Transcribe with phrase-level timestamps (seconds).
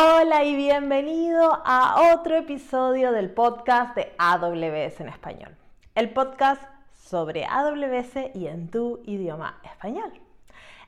[0.00, 5.56] Hola y bienvenido a otro episodio del podcast de AWS en español.
[5.96, 6.62] El podcast
[6.94, 10.12] sobre AWS y en tu idioma español.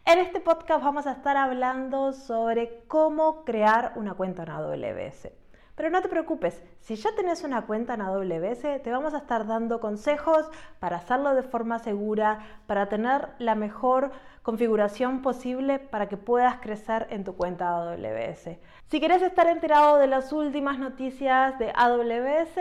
[0.04, 5.39] En este podcast vamos a estar hablando sobre cómo crear una cuenta en AWS.
[5.80, 9.46] Pero no te preocupes, si ya tenés una cuenta en AWS, te vamos a estar
[9.46, 10.46] dando consejos
[10.78, 14.10] para hacerlo de forma segura, para tener la mejor
[14.42, 18.58] configuración posible para que puedas crecer en tu cuenta AWS.
[18.88, 22.58] Si querés estar enterado de las últimas noticias de AWS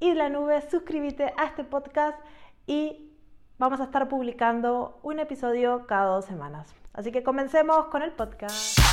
[0.00, 2.18] y de la nube, suscríbete a este podcast
[2.66, 3.12] y
[3.58, 6.74] vamos a estar publicando un episodio cada dos semanas.
[6.92, 8.85] Así que comencemos con el podcast.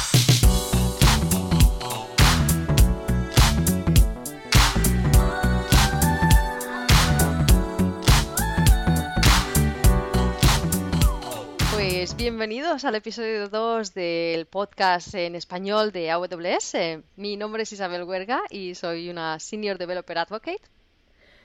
[12.03, 16.75] Pues bienvenidos al episodio 2 del podcast en español de AWS.
[17.15, 20.59] Mi nombre es Isabel Huerga y soy una Senior Developer Advocate.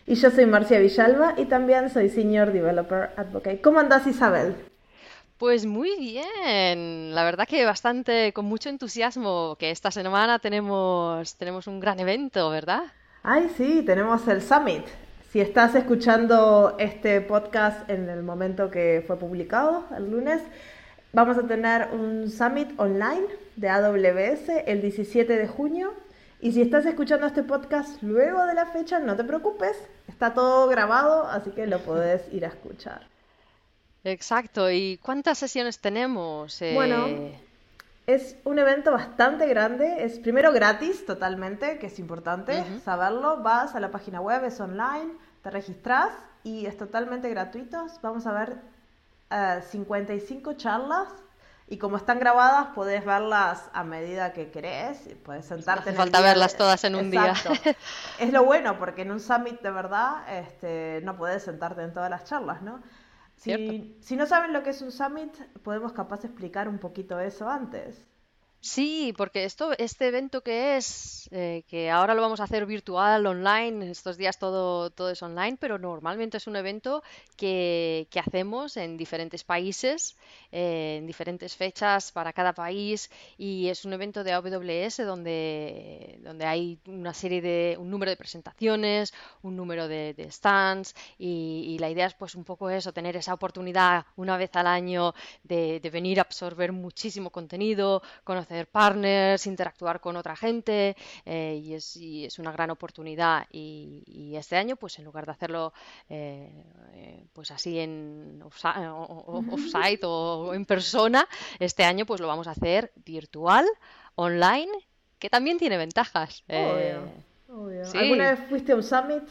[0.04, 3.60] Y yo soy Marcia Villalba y también soy Senior Developer Advocate.
[3.60, 4.56] ¿Cómo andas Isabel?
[5.38, 11.68] Pues muy bien, la verdad que bastante, con mucho entusiasmo, que esta semana tenemos, tenemos
[11.68, 12.82] un gran evento, ¿verdad?
[13.22, 14.86] Ay, sí, tenemos el Summit,
[15.30, 20.40] si estás escuchando este podcast en el momento que fue publicado, el lunes,
[21.12, 25.92] vamos a tener un summit online de AWS el 17 de junio.
[26.40, 30.66] Y si estás escuchando este podcast luego de la fecha, no te preocupes, está todo
[30.68, 33.06] grabado, así que lo podés ir a escuchar.
[34.04, 36.58] Exacto, ¿y cuántas sesiones tenemos?
[36.72, 37.06] Bueno,
[38.08, 43.42] es un evento bastante grande, es primero gratis totalmente, que es importante saberlo.
[43.42, 46.10] Vas a la página web, es online, te registras
[46.42, 47.86] y es totalmente gratuito.
[48.00, 48.56] Vamos a ver
[49.62, 51.08] 55 eh, charlas
[51.66, 55.84] y como están grabadas podés verlas a medida que querés, puedes sentarte.
[55.84, 57.34] No en falta verlas todas en un día.
[58.18, 62.08] es lo bueno porque en un summit de verdad este, no puedes sentarte en todas
[62.08, 62.80] las charlas, ¿no?
[63.38, 65.32] Si, si, no saben lo que es un summit,
[65.62, 68.04] podemos capaz explicar un poquito eso antes.
[68.60, 73.24] Sí, porque esto, este evento que es, eh, que ahora lo vamos a hacer virtual,
[73.24, 77.04] online, estos días todo, todo es online, pero normalmente es un evento
[77.36, 80.16] que, hacemos en diferentes países,
[80.50, 86.44] eh, en diferentes fechas para cada país, y es un evento de AWS donde, donde
[86.44, 92.06] hay una serie de, un número de presentaciones, un número de, stands, y, la idea
[92.06, 95.14] es pues un poco eso, tener esa oportunidad una vez al año
[95.44, 101.60] de, de venir a absorber muchísimo contenido, conocer hacer partners, interactuar con otra gente eh,
[101.62, 103.46] y, es, es, una gran oportunidad.
[103.52, 105.72] Y, este año, pues en lugar de hacerlo
[106.08, 106.52] eh,
[106.94, 111.26] eh, pues así en offsite o, en persona,
[111.58, 113.66] este año pues lo vamos a hacer virtual,
[114.14, 114.70] online,
[115.18, 116.44] que también tiene ventajas.
[117.94, 119.24] ¿Alguna vez fuiste a un summit?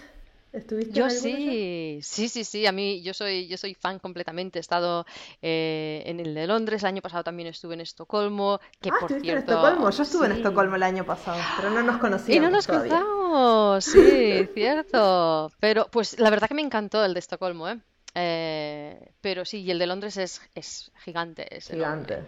[0.92, 2.66] Yo sí, sí, sí, sí.
[2.66, 4.60] A mí yo soy, yo soy fan completamente.
[4.60, 5.06] He estado
[5.42, 6.84] eh, en el de Londres.
[6.84, 8.60] El año pasado también estuve en Estocolmo.
[8.82, 9.90] Que ah, por cierto, en Estocolmo.
[9.90, 12.36] Yo estuve en Estocolmo el año pasado, pero no nos conocíamos.
[12.36, 15.52] Y no nos cruzamos, sí, cierto.
[15.60, 17.80] Pero pues la verdad que me encantó el de Estocolmo, ¿eh?
[18.16, 21.56] eh pero sí, y el de Londres es, es gigante.
[21.56, 22.24] Es gigante.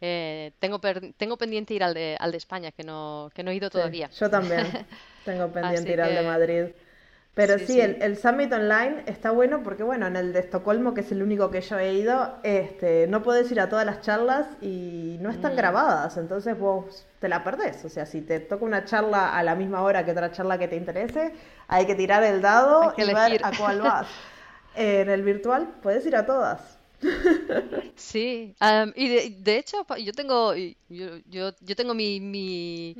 [0.00, 0.80] Eh, tengo,
[1.16, 4.10] tengo pendiente ir al de, al de España, que no, que no he ido todavía.
[4.10, 4.66] yo también.
[5.24, 6.64] Tengo pendiente ir al de Madrid.
[7.34, 11.10] Pero sí, El, Summit Online está bueno porque, bueno, en el de Estocolmo, que es
[11.10, 15.18] el único que yo he ido, este, no puedes ir a todas las charlas y
[15.20, 15.56] no están mm.
[15.56, 17.84] grabadas, entonces vos te la perdés.
[17.84, 20.68] O sea, si te toca una charla a la misma hora que otra charla que
[20.68, 21.34] te interese,
[21.66, 24.06] hay que tirar el dado y ver a cuál vas.
[24.76, 26.73] en el virtual puedes ir a todas.
[27.96, 28.54] Sí,
[28.96, 30.54] y de, hecho yo tengo
[30.94, 32.96] yo, yo, yo tengo mi, mi,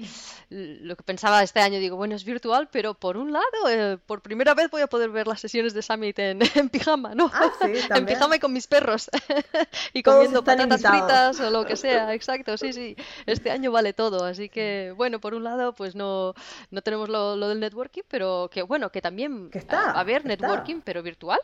[0.50, 4.20] lo que pensaba este año, digo, bueno, es virtual, pero por un lado, eh, por
[4.20, 7.30] primera vez voy a poder ver las sesiones de Summit en, en pijama, ¿no?
[7.32, 9.10] Ah, sí, en pijama y con mis perros
[9.92, 14.24] y comiendo patatas fritas o lo que sea, exacto, sí, sí, este año vale todo,
[14.24, 16.34] así que bueno, por un lado, pues no,
[16.70, 20.24] no tenemos lo, lo del networking, pero que bueno, que también que está, a, ver
[20.24, 21.40] networking, pero virtual,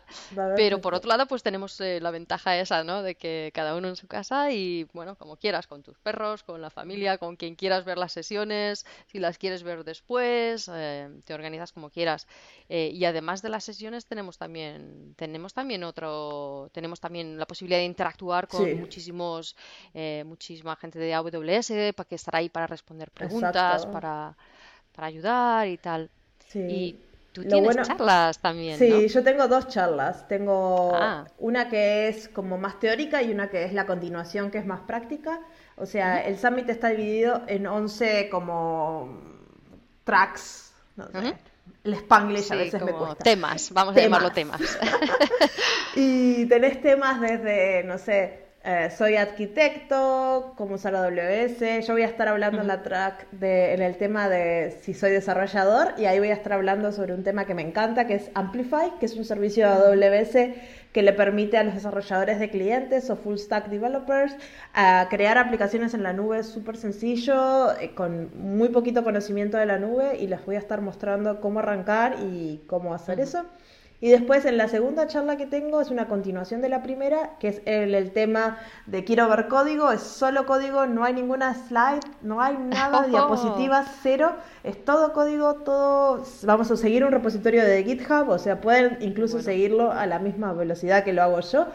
[0.56, 3.02] pero por otro lado, pues tenemos eh, la ventaja esa, ¿no?
[3.02, 6.60] De que cada uno en su casa y, bueno, como quieras, con tus perros, con
[6.60, 11.34] la familia, con quien quieras ver las sesiones, si las quieres ver después, eh, te
[11.34, 12.26] organizas como quieras.
[12.68, 17.78] Eh, y además de las sesiones tenemos también, tenemos también otro, tenemos también la posibilidad
[17.80, 19.56] de interactuar con muchísimos,
[19.94, 24.36] eh, muchísima gente de AWS, para que estará ahí para responder preguntas, para,
[24.92, 26.10] para ayudar y tal.
[26.66, 26.96] Sí.
[27.32, 28.78] Tú tienes charlas también.
[28.78, 30.26] Sí, yo tengo dos charlas.
[30.26, 31.26] Tengo ah.
[31.38, 34.80] una que es como más teórica y una que es la continuación, que es más
[34.80, 35.40] práctica.
[35.76, 39.20] O sea, el summit está dividido en 11 como
[40.04, 41.36] tracks, no sé.
[41.84, 43.24] El Spanglish a veces me cuesta.
[43.24, 44.60] Temas, vamos a llamarlo temas.
[45.94, 51.86] y tenés temas desde, no sé, eh, soy arquitecto, cómo usar AWS.
[51.86, 55.12] Yo voy a estar hablando en la track de, en el tema de si soy
[55.12, 58.30] desarrollador y ahí voy a estar hablando sobre un tema que me encanta, que es
[58.34, 60.54] Amplify, que es un servicio de AWS
[60.92, 64.36] que le permite a los desarrolladores de clientes o full stack developers
[64.74, 69.78] a crear aplicaciones en la nube súper sencillo, eh, con muy poquito conocimiento de la
[69.78, 73.46] nube y les voy a estar mostrando cómo arrancar y cómo hacer eso.
[74.02, 77.48] Y después en la segunda charla que tengo es una continuación de la primera, que
[77.48, 78.56] es el, tema
[78.86, 83.86] de quiero ver código, es solo código, no hay ninguna slide, no hay nada, diapositivas,
[84.02, 84.32] cero,
[84.64, 89.42] es todo código, todo, vamos a seguir un repositorio de GitHub, o sea, pueden incluso
[89.42, 91.66] seguirlo a la misma velocidad que lo hago yo.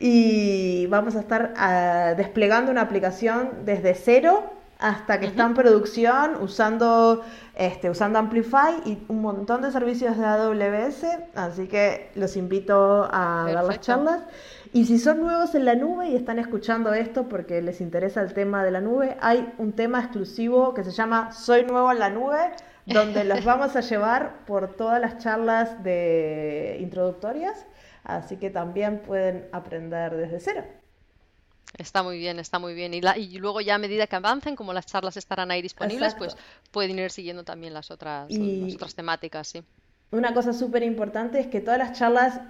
[0.00, 6.36] Y vamos a estar ah, desplegando una aplicación desde cero hasta que está en producción
[6.40, 7.24] usando,
[7.56, 13.44] este, usando Amplify y un montón de servicios de AWS, así que los invito a
[13.46, 14.22] ver las charlas.
[14.74, 18.34] Y si son nuevos en la nube y están escuchando esto porque les interesa el
[18.34, 22.10] tema de la nube, hay un tema exclusivo que se llama Soy nuevo en la
[22.10, 22.52] nube,
[22.84, 27.64] donde los vamos a llevar por todas las charlas de introductorias,
[28.04, 30.64] así que también pueden aprender desde cero.
[31.78, 32.94] Está muy bien, está muy bien.
[32.94, 36.36] Y, y, luego ya a medida que avancen, como las charlas estarán ahí disponibles, pues
[36.70, 39.62] pueden ir siguiendo también las otras, las otras temáticas, sí.
[40.10, 42.40] Una cosa súper importante es que todas las charlas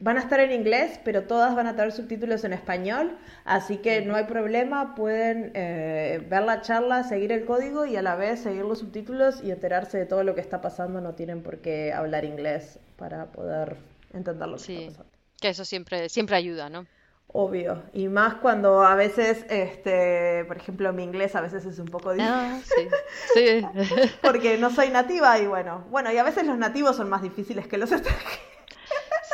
[0.00, 4.00] van a estar en inglés, pero todas van a tener subtítulos en español, así que
[4.00, 8.40] no hay problema, pueden eh, ver la charla, seguir el código y a la vez
[8.40, 11.92] seguir los subtítulos y enterarse de todo lo que está pasando, no tienen por qué
[11.92, 13.76] hablar inglés para poder
[14.12, 15.12] entender lo que está pasando.
[15.40, 16.86] Que eso siempre, siempre ayuda, ¿no?
[17.34, 21.86] Obvio, y más cuando a veces, este, por ejemplo, mi inglés a veces es un
[21.86, 22.90] poco ah, difícil.
[23.32, 24.10] sí, sí.
[24.22, 27.66] Porque no soy nativa y bueno, bueno, y a veces los nativos son más difíciles
[27.66, 28.51] que los extranjeros.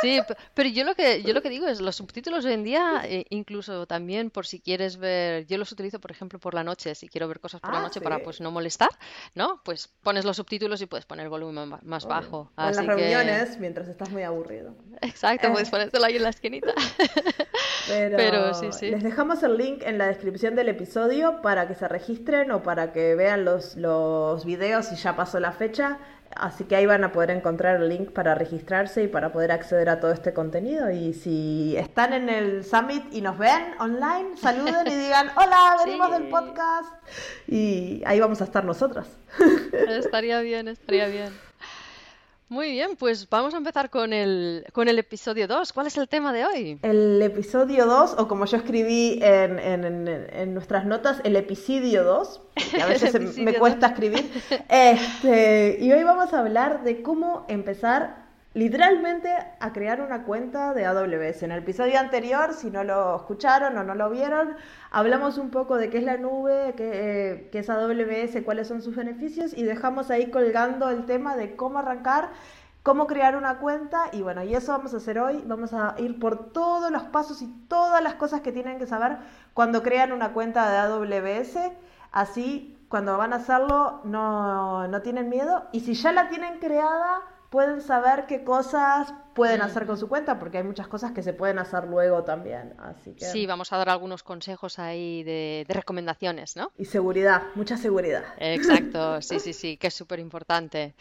[0.01, 0.21] Sí,
[0.55, 3.25] pero yo lo que yo lo que digo es los subtítulos hoy en día, eh,
[3.31, 7.09] incluso también por si quieres ver, yo los utilizo por ejemplo por la noche, si
[7.09, 8.91] quiero ver cosas por la ah, noche para pues no molestar,
[9.35, 9.61] ¿no?
[9.65, 12.51] Pues pones los subtítulos y puedes poner el volumen más bajo.
[12.57, 14.75] en las reuniones mientras estás muy aburrido.
[15.01, 15.71] Exacto, puedes eh.
[15.71, 16.73] ponértelo ahí en la esquinita.
[17.89, 18.91] Pero, sí, sí.
[18.91, 22.93] les dejamos el link en la descripción del episodio para que se registren o para
[22.93, 25.99] que vean los, los videos si ya pasó la fecha.
[26.37, 29.89] Así que ahí van a poder encontrar el link para registrarse y para poder acceder
[29.89, 30.91] a todo este contenido.
[30.91, 36.11] Y si están en el summit y nos ven online, saluden y digan, hola, venimos
[36.13, 36.93] del podcast.
[37.47, 39.07] Y ahí vamos a estar nosotros.
[39.89, 41.48] Estaría bien, estaría bien.
[42.51, 45.71] Muy bien, pues vamos a empezar con el, con el episodio 2.
[45.75, 46.79] ¿Cuál es el tema de hoy?
[46.83, 52.41] El episodio 2, o como yo escribí en, en, en, nuestras notas, el episodio 2,
[52.71, 54.31] que a veces me cuesta escribir.
[54.71, 58.28] Este, y hoy vamos a hablar de cómo empezar
[58.59, 61.45] literalmente a crear una cuenta de AWS.
[61.45, 64.57] En el episodio anterior, si no lo escucharon o no lo vieron,
[64.91, 68.97] hablamos un poco de qué es la nube, qué, qué, es AWS, cuáles son sus
[68.97, 72.31] beneficios y dejamos ahí colgando el tema de cómo arrancar,
[72.83, 75.41] cómo crear una cuenta y bueno, y eso vamos a hacer hoy.
[75.47, 79.19] Vamos a ir por todos los pasos y todas las cosas que tienen que saber
[79.55, 81.59] cuando crean una cuenta de AWS.
[82.11, 85.69] Así, cuando van a hacerlo, no, no tienen miedo.
[85.71, 90.39] Y si ya la tienen creada, pueden saber qué cosas pueden hacer con su cuenta,
[90.39, 92.75] porque hay muchas cosas que se pueden hacer luego también.
[92.79, 93.25] Así que...
[93.25, 96.73] Sí, vamos a dar algunos consejos ahí de, recomendaciones, ¿no?
[96.77, 98.25] Y seguridad, mucha seguridad.
[98.39, 100.95] Exacto, sí, sí, sí, que es súper importante.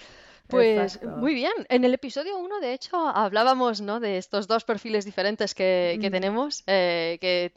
[0.48, 1.52] Pues muy bien.
[1.68, 4.00] En el episodio 1, de hecho, hablábamos ¿no?
[4.00, 7.52] de estos dos perfiles diferentes que, que tenemos, eh, que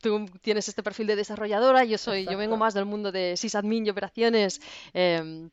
[0.00, 3.86] tú tienes este perfil de desarrolladora, yo soy, yo vengo más del mundo de sysadmin
[3.86, 4.60] y operaciones.
[4.94, 5.48] Eh,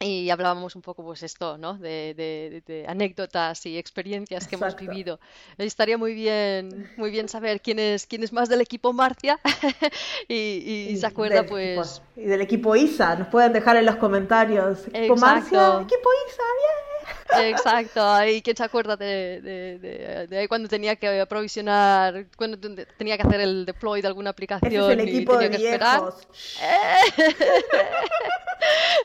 [0.00, 1.74] y hablábamos un poco pues esto, ¿no?
[1.74, 5.18] De, anécdotas y experiencias que hemos vivido.
[5.56, 9.40] Estaría muy bien, muy bien saber quién es, quién es más del equipo Marcia
[10.28, 12.00] y, se acuerda pues...
[12.16, 14.86] y del equipo ISA, nos pueden dejar en los comentarios.
[14.92, 17.18] Equipo Marcia, equipo ISA, bien.
[17.36, 22.58] Exacto, y quién se acuerda de, de, cuando tenía que aprovisionar, cuando
[22.96, 26.02] tenía que hacer el deploy de alguna aplicación es el equipo y tenía que esperar.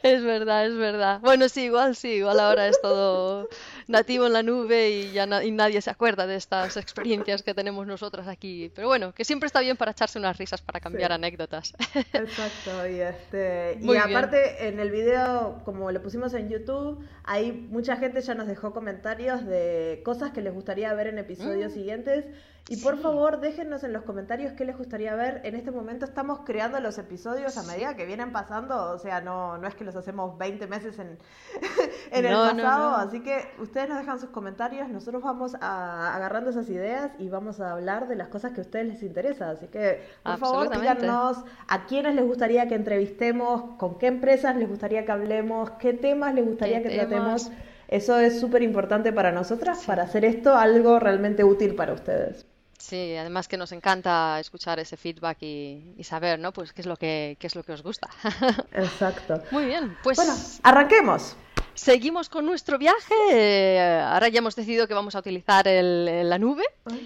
[0.03, 1.19] es verdad, es verdad.
[1.21, 3.49] Bueno, sí, igual sí, igual ahora es todo
[3.87, 7.87] nativo en la nube y ya y nadie se acuerda de estas experiencias que tenemos
[7.87, 8.71] nosotras aquí.
[8.75, 11.73] Pero bueno, que siempre está bien para echarse unas risas, para cambiar anécdotas.
[12.13, 17.97] Exacto, y, este, y aparte en el video, como lo pusimos en YouTube, hay mucha
[17.97, 21.75] gente ya nos dejó comentarios de cosas que les gustaría ver en episodios mm.
[21.75, 22.25] siguientes.
[22.69, 25.41] Y por favor, déjennos en los comentarios qué les gustaría ver.
[25.43, 28.91] En este momento estamos creando los episodios a medida que vienen pasando.
[28.91, 31.17] O sea, no, no es que los hacemos 20 meses en,
[32.11, 32.95] en el pasado.
[32.95, 34.87] Así que ustedes nos dejan sus comentarios.
[34.87, 38.63] Nosotros vamos a, agarrando esas ideas y vamos a hablar de las cosas que a
[38.63, 39.49] ustedes les interesa.
[39.49, 44.69] Así que, por favor, díganos a quiénes les gustaría que entrevistemos, con qué empresas les
[44.69, 47.51] gustaría que hablemos, qué temas les gustaría que tratemos.
[47.93, 52.43] Eso es súper importante para nosotras, para hacer esto algo realmente útil para ustedes.
[52.79, 56.51] Sí, además que nos encanta escuchar ese feedback y, saber, ¿no?
[56.51, 58.09] Pues qué es lo que qué es lo que os gusta.
[58.73, 59.43] Exacto.
[59.51, 60.33] Muy bien, pues bueno,
[60.63, 61.35] arranquemos.
[61.75, 63.79] Seguimos con nuestro viaje.
[64.01, 66.63] Ahora ya hemos decidido que vamos a utilizar la nube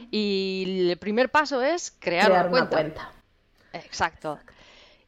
[0.10, 3.12] y el primer paso es crear, una, cuenta.
[3.74, 4.40] Exacto.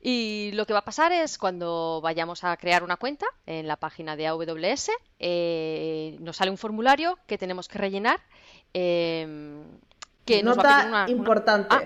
[0.02, 3.76] Y lo que va a pasar es cuando vayamos a crear una cuenta en la
[3.76, 8.20] página de AWS, eh, nos sale un formulario que tenemos que rellenar.
[8.74, 9.62] Eh,
[10.44, 11.84] Nota importante, ah.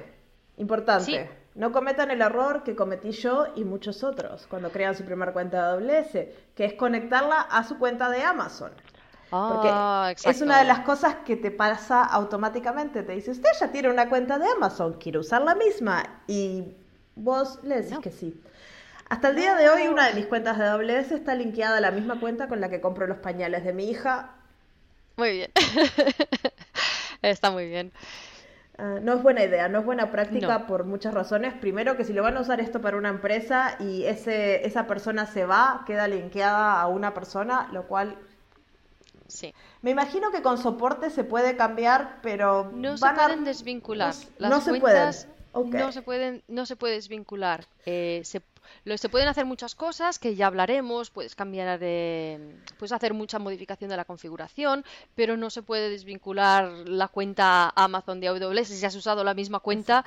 [0.58, 1.30] importante.
[1.56, 5.78] No cometan el error que cometí yo y muchos otros cuando crean su primera cuenta
[5.78, 6.12] de AWS,
[6.56, 8.72] que es conectarla a su cuenta de Amazon.
[9.30, 13.02] Porque ah, es una de las cosas que te pasa automáticamente.
[13.02, 16.22] Te dice, usted ya tiene una cuenta de Amazon, quiere usar la misma.
[16.28, 16.76] Y
[17.16, 18.40] vos le decís que sí.
[19.10, 21.92] Hasta el día de hoy, una de mis cuentas de AWS está linkeada a la
[21.92, 24.32] misma cuenta con la que compro los pañales de mi hija.
[25.18, 25.52] Muy bien.
[27.22, 27.92] está muy bien.
[28.78, 31.54] Ah, no es buena idea, no es buena práctica por muchas razones.
[31.54, 35.28] Primero, que si lo van a usar esto para una empresa y ese, esa persona
[35.28, 38.18] se va, queda linkeada a una persona, lo cual.
[39.28, 39.54] Sí.
[39.82, 42.72] Me imagino que con soporte se puede cambiar, pero.
[42.74, 44.16] No se pueden desvincular.
[44.40, 45.14] Las no se pueden.
[45.54, 47.66] No se pueden, no se puede desvincular.
[47.86, 48.42] Eh, se
[48.96, 53.90] se pueden hacer muchas cosas que ya hablaremos, puedes cambiar de, puedes hacer mucha modificación
[53.90, 58.96] de la configuración, pero no se puede desvincular la cuenta Amazon de AWS si has
[58.96, 60.06] usado la misma cuenta.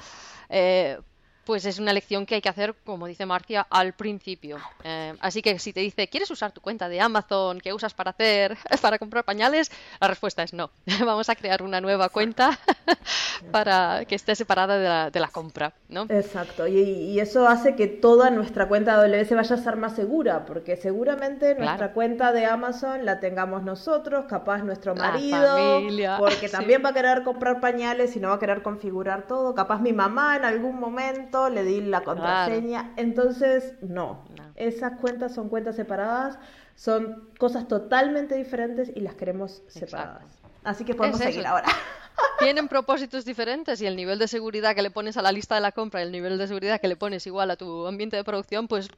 [0.49, 0.99] Eh,
[1.47, 4.59] pues es una elección que hay que hacer, como dice Marcia, al principio.
[4.83, 8.11] Eh, así que si te dice, ¿quieres usar tu cuenta de Amazon que usas para
[8.11, 9.71] hacer, para comprar pañales?
[10.01, 10.71] La respuesta es no.
[11.07, 12.59] Vamos a crear una nueva cuenta
[13.53, 16.07] para que esté separada de la, compra, ¿no?
[16.09, 16.67] Exacto.
[16.67, 20.77] Y, eso hace que toda nuestra cuenta de AWS vaya a ser más segura, porque
[20.77, 25.81] seguramente nuestra cuenta de Amazon la tengamos nosotros, capaz nuestro marido,
[26.19, 29.81] porque también va a querer comprar pañales y no va a querer configurar todo, capaz
[29.81, 32.93] mi mamá en algún momento le di la contraseña.
[32.97, 34.25] Entonces, no.
[34.55, 36.39] Esas cuentas son cuentas separadas,
[36.75, 40.25] son cosas totalmente diferentes y las queremos separadas.
[40.65, 41.69] Así que podemos seguir ahora.
[42.39, 45.61] Tienen propósitos diferentes y el nivel de seguridad que le pones a la lista de
[45.61, 48.25] la compra y el nivel de seguridad que le pones igual a tu ambiente de
[48.25, 48.89] producción, pues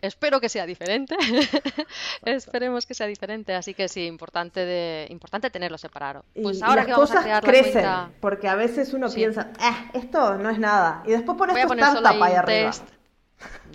[0.00, 1.16] espero que sea diferente.
[2.24, 3.54] Esperemos que sea diferente.
[3.54, 6.24] Así que sí, importante de importante tenerlo separado.
[6.40, 8.10] Pues ahora que vamos a crear crecen, la cuenta...
[8.20, 11.02] porque a veces uno piensa, eh, esto no es nada.
[11.06, 12.70] Y después pones tu startup ahí arriba.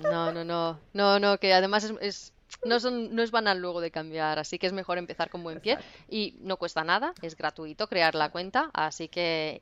[0.04, 2.34] No, no, no, no, no, que además es,
[2.66, 5.60] no, son, no es banal luego de cambiar, así que es mejor empezar con buen
[5.60, 5.78] pie
[6.10, 9.62] y no cuesta nada, es gratuito crear la cuenta, así que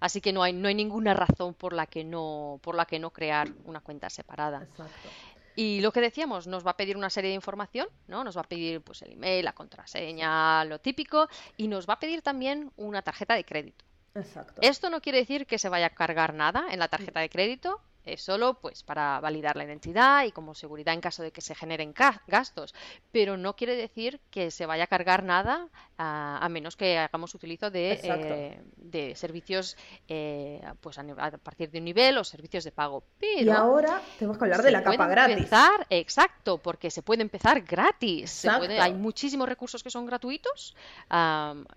[0.00, 2.98] así que no hay no hay ninguna razón por la que no por la que
[2.98, 4.62] no crear una cuenta separada.
[4.62, 5.08] Exacto.
[5.56, 8.24] Y lo que decíamos, nos va a pedir una serie de información, ¿no?
[8.24, 12.00] Nos va a pedir pues el email, la contraseña, lo típico, y nos va a
[12.00, 13.84] pedir también una tarjeta de crédito.
[14.14, 14.60] Exacto.
[14.62, 17.80] Esto no quiere decir que se vaya a cargar nada en la tarjeta de crédito,
[18.04, 21.54] es solo pues para validar la identidad y como seguridad en caso de que se
[21.54, 21.94] generen
[22.26, 22.74] gastos,
[23.12, 27.70] pero no quiere decir que se vaya a cargar nada a, menos que hagamos utilizo
[27.70, 29.76] de, eh, de servicios
[30.08, 31.04] eh, pues a,
[31.38, 33.04] partir de un nivel o servicios de pago.
[33.18, 35.36] Pero y ahora tenemos que hablar de la capa gratis.
[35.36, 38.44] Empezar, exacto, porque se puede empezar gratis.
[38.44, 40.74] hay muchísimos recursos que son gratuitos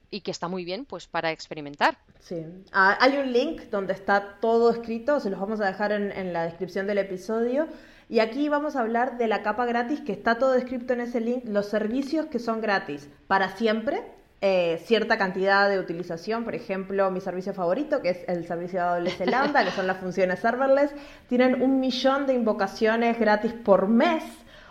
[0.09, 1.97] y que está muy bien pues para experimentar.
[2.19, 6.11] Sí, ah, hay un link donde está todo escrito, se los vamos a dejar en,
[6.17, 7.67] en la descripción del episodio.
[8.09, 11.19] Y aquí vamos a hablar de la capa gratis, que está todo escrito en ese
[11.19, 14.01] link, los servicios que son gratis para siempre,
[14.39, 18.85] eh, cierta cantidad de utilización, por ejemplo, mi servicio favorito, que es el servicio de
[18.85, 20.91] AWS Lambda, que son las funciones serverless,
[21.27, 24.23] tienen un millón de invocaciones gratis por mes.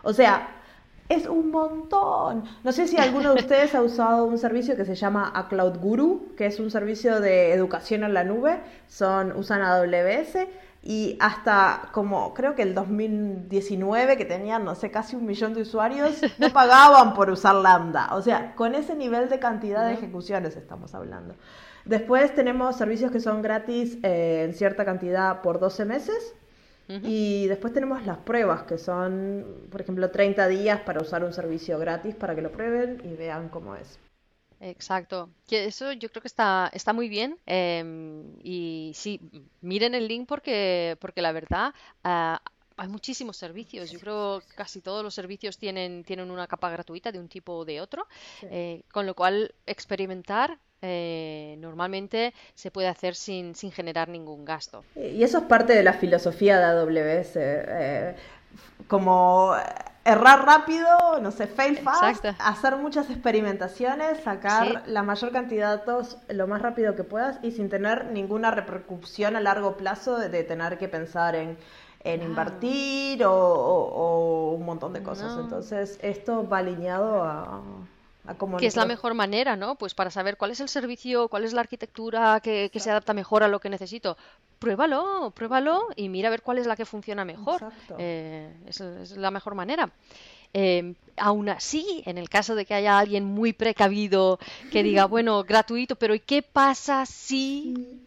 [0.03, 0.49] O sea,
[1.09, 2.45] es un montón.
[2.65, 5.79] No sé si alguno de ustedes ha usado un servicio que se llama A Cloud
[5.79, 8.61] Guru, que es un servicio de educación en la nube.
[8.89, 10.47] Son, usan AWS
[10.89, 15.63] y hasta como creo que el 2019 que tenían, no sé, casi un millón de
[15.63, 18.15] usuarios, no pagaban por usar Lambda.
[18.15, 21.35] O sea, con ese nivel de cantidad de ejecuciones estamos hablando.
[21.85, 26.35] Después tenemos servicios que son gratis eh, en cierta cantidad por 12 meses.
[26.89, 31.81] Y después tenemos las pruebas, que son, por ejemplo, 30 días para usar un servicio
[31.81, 33.99] gratis para que lo prueben y vean cómo es.
[34.61, 39.21] Exacto, que eso yo creo que está, está muy bien em, y sí,
[39.61, 42.41] miren el link porque, porque la verdad ah,
[42.77, 43.91] hay muchísimos servicios.
[43.91, 47.55] Yo creo que casi todos los servicios tienen, tienen una capa gratuita de un tipo
[47.55, 48.07] o de otro,
[48.43, 54.85] eh, con lo cual experimentar eh, normalmente se puede hacer sin, sin generar ningún gasto.
[54.95, 57.37] Y eso es parte de la filosofía de AWS.
[57.37, 58.17] Eh,
[58.89, 59.55] como
[60.05, 60.87] errar rápido,
[61.21, 66.63] no sé, fail fast, hacer muchas experimentaciones, sacar la mayor cantidad de datos lo más
[66.63, 71.35] rápido que puedas y sin tener ninguna repercusión a largo plazo de, tener que pensar
[71.35, 71.59] en,
[72.05, 75.37] invertir o, un montón de cosas.
[75.41, 77.63] Entonces, esto va alineado a,
[78.59, 79.77] que es la mejor manera, ¿no?
[79.77, 83.43] Pues para saber cuál es el servicio, cuál es la arquitectura que, se adapta mejor
[83.43, 84.17] a lo que necesito.
[84.59, 87.63] Pruébalo, pruébalo y mira a ver cuál es la que funciona mejor.
[87.99, 88.81] Eh, es,
[89.17, 89.91] la mejor manera.
[90.55, 94.39] Eh, aún así, en el caso de que haya alguien muy precavido
[94.71, 98.06] que diga, bueno, gratuito, pero ¿y qué pasa si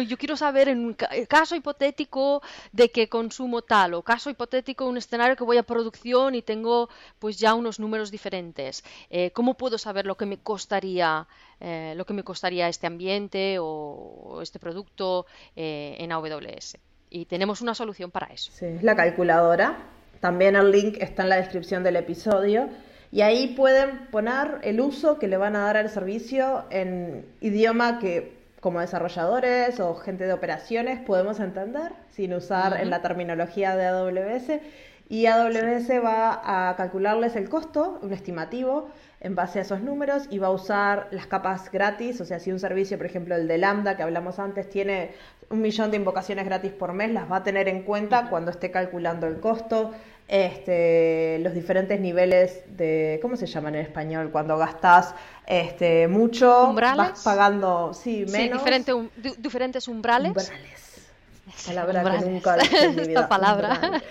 [0.00, 2.42] yo quiero saber en un eh, caso hipotético
[2.72, 6.88] de que consumo tal o caso hipotético un escenario que voy a producción y tengo
[7.18, 8.82] pues ya unos números diferentes.
[9.10, 11.26] Eh, ¿Cómo puedo saber lo que me costaría
[11.60, 16.76] eh, lo que me costaría este ambiente o, este producto en AWS?
[17.10, 18.52] Y tenemos una solución para eso.
[18.52, 19.78] Sí, es la calculadora.
[20.20, 22.68] También el link está en la descripción del episodio.
[23.10, 27.98] Y ahí pueden poner el uso que le van a dar al servicio en idioma
[27.98, 33.86] que como desarrolladores o gente de operaciones podemos entender sin usar en la terminología de
[33.86, 34.60] AWS
[35.08, 40.38] y AWS va a calcularles el costo, un estimativo, en base a esos números y
[40.38, 43.58] va a usar las capas gratis, o sea, si un servicio, por ejemplo, el de
[43.58, 45.12] Lambda que hablamos antes, tiene
[45.50, 48.70] un millón de invocaciones gratis por mes, las va a tener en cuenta cuando esté
[48.70, 49.92] calculando el costo,
[50.28, 54.30] este, los diferentes niveles de, ¿cómo se llaman en español?
[54.30, 55.14] Cuando gastas
[55.46, 58.62] este, mucho, vas pagando, sí, menos.
[58.62, 60.30] Sí, diferentes umbrales.
[60.30, 60.88] Umbrales.
[61.66, 63.02] Palabra que nunca en mi vida.
[63.08, 64.02] Esta palabra.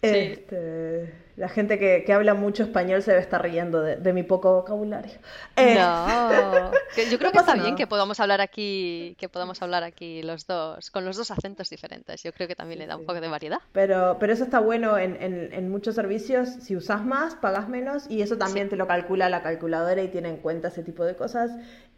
[0.00, 4.52] Este, la gente que, que, habla mucho español se debe estar riendo de, mi poco
[4.54, 5.14] vocabulario.
[5.56, 6.70] Eh, no,
[7.10, 10.92] yo creo que está bien que podamos hablar aquí, que podamos hablar aquí los dos,
[10.92, 12.22] con los dos acentos diferentes.
[12.22, 13.58] Yo creo que también le da un poco de variedad.
[13.72, 16.48] Pero, pero eso está bueno en, en, muchos servicios.
[16.48, 20.28] Si usas más, pagas menos y eso también te lo calcula la calculadora y tiene
[20.28, 21.50] en cuenta ese tipo de cosas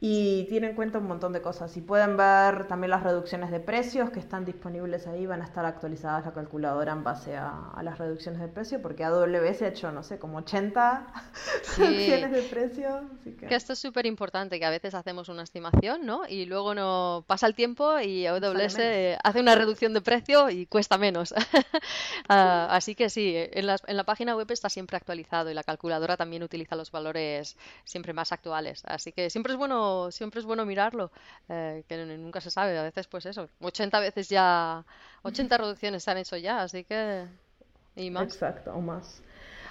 [0.07, 1.75] y tiene en cuenta un montón de cosas.
[1.79, 5.65] Y pueden ver también las reducciones de precios que están disponibles ahí, van a estar
[5.65, 9.93] actualizadas la calculadora en base a, a las reducciones de precio porque AWS ha hecho,
[9.93, 11.07] no sé, como 80
[11.79, 13.01] reducciones de precio.
[13.25, 13.55] que...
[13.55, 16.29] esto es súper importante, que a veces hacemos una estimación, ¿no?
[16.29, 18.81] Y luego no pasa el tiempo y AWS
[19.25, 21.33] hace una reducción de precio y cuesta menos.
[22.29, 25.63] Ah, así que sí, en la, en la página web está siempre actualizado y la
[25.63, 28.83] calculadora también utiliza los valores siempre más actuales.
[28.87, 31.11] Así que siempre es bueno, siempre es bueno mirarlo,
[31.49, 32.79] eh, que nunca se sabe.
[32.79, 34.85] A veces, pues eso, 80 veces ya,
[35.23, 37.27] 80 reducciones se han hecho ya, así que
[37.97, 38.25] y más.
[38.25, 39.23] Exacto, o más.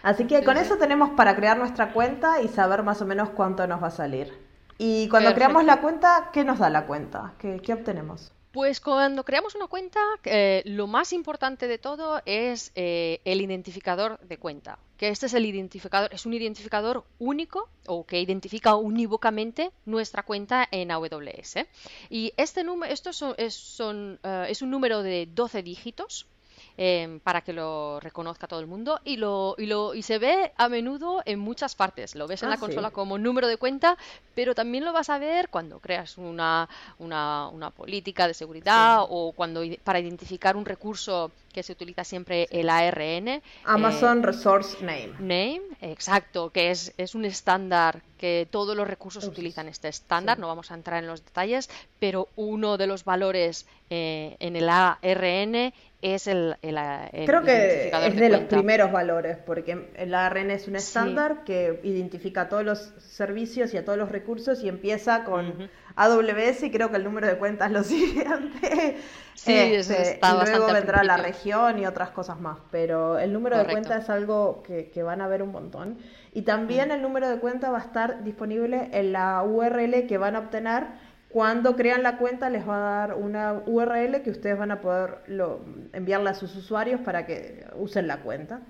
[0.02, 3.66] Así que con eso tenemos para crear nuestra cuenta y saber más o menos cuánto
[3.68, 4.34] nos va a salir.
[4.78, 7.34] Y cuando creamos la cuenta, ¿qué nos da la cuenta?
[7.38, 8.33] ¿Qué, qué obtenemos?
[8.54, 14.20] Pues cuando creamos una cuenta, eh, lo más importante de todo es eh, el identificador
[14.20, 14.78] de cuenta.
[14.96, 20.68] Que este es el identificador, es un identificador único o que identifica unívocamente nuestra cuenta
[20.70, 21.66] en AWS.
[22.12, 26.28] Y este número, esto es, son, eh, es un número de 12 dígitos
[26.76, 30.54] Em, para que lo reconozca todo el mundo y lo, y lo y se ve
[30.58, 32.16] a menudo en muchas partes.
[32.16, 33.96] Lo ves en la ah, consola como número de cuenta,
[34.34, 39.34] pero también lo vas a ver cuando creas una, una, una política de seguridad o
[39.34, 43.42] cuando para identificar un recurso que se utiliza siempre el ARN.
[43.64, 45.14] Amazon eh, Resource Name.
[45.20, 50.48] Name, exacto, que es, es un estándar que todos los recursos utilizan este estándar, no
[50.48, 55.74] vamos a entrar en los detalles, pero uno de los valores eh, en el ARN
[56.02, 61.44] es el, Creo que es de, los primeros valores, porque el ARN es un estándar
[61.46, 66.64] que identifica a todos los servicios y a todos los recursos y empieza con AWS
[66.64, 68.98] y creo que el número de cuentas lo siguiente.
[69.36, 73.66] Sí, este, y luego vendrá la región y otras cosas más, pero el número de
[73.66, 75.98] cuentas es algo que, van a ver un montón.
[76.34, 80.36] Y también el número de cuenta va a estar disponible en la URL que van
[80.36, 80.88] a obtener
[81.30, 85.18] Cuando crean la cuenta les va a dar una URL que ustedes van a poder
[85.28, 85.62] lo,
[85.94, 88.62] enviarle a sus usuarios para que usen la cuenta.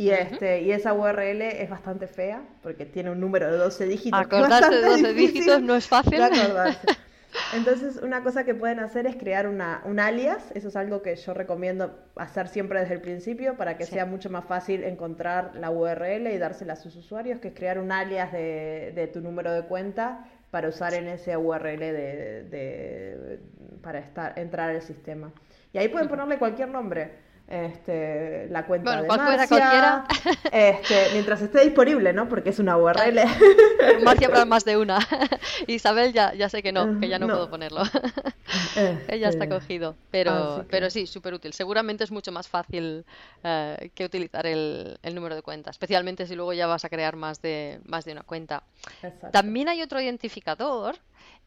[0.00, 4.18] Y, este, y esa URL es bastante fea porque tiene un número de 12 dígitos.
[4.18, 6.18] Acordarse de 12 dígitos no es fácil.
[7.54, 10.52] Entonces, una cosa que pueden hacer es crear una, un alias.
[10.54, 14.30] Eso es algo que yo recomiendo hacer siempre desde el principio para que sea mucho
[14.30, 18.32] más fácil encontrar la URL y dársela a sus usuarios, que es crear un alias
[18.32, 23.40] de, de tu número de cuenta para usar en ese URL de, de,
[23.82, 25.30] para estar, entrar al sistema.
[25.74, 30.04] Y ahí pueden ponerle cualquier nombre este, la cuenta de Marcia,
[30.52, 32.28] este, mientras esté disponible, ¿no?
[32.28, 33.18] Porque es una URL.
[34.04, 35.00] Marcia habrá más de una.
[35.66, 37.82] Isabel ya, ya sé que no, que ya no, puedo ponerlo.
[39.08, 41.52] Ella está este, cogido, pero, pero sí, súper útil.
[41.52, 43.04] Seguramente es mucho más fácil
[43.42, 47.16] eh, que utilizar el, el, número de cuenta, especialmente si luego ya vas a crear
[47.16, 48.62] más de, más de una cuenta.
[49.32, 50.96] También hay otro identificador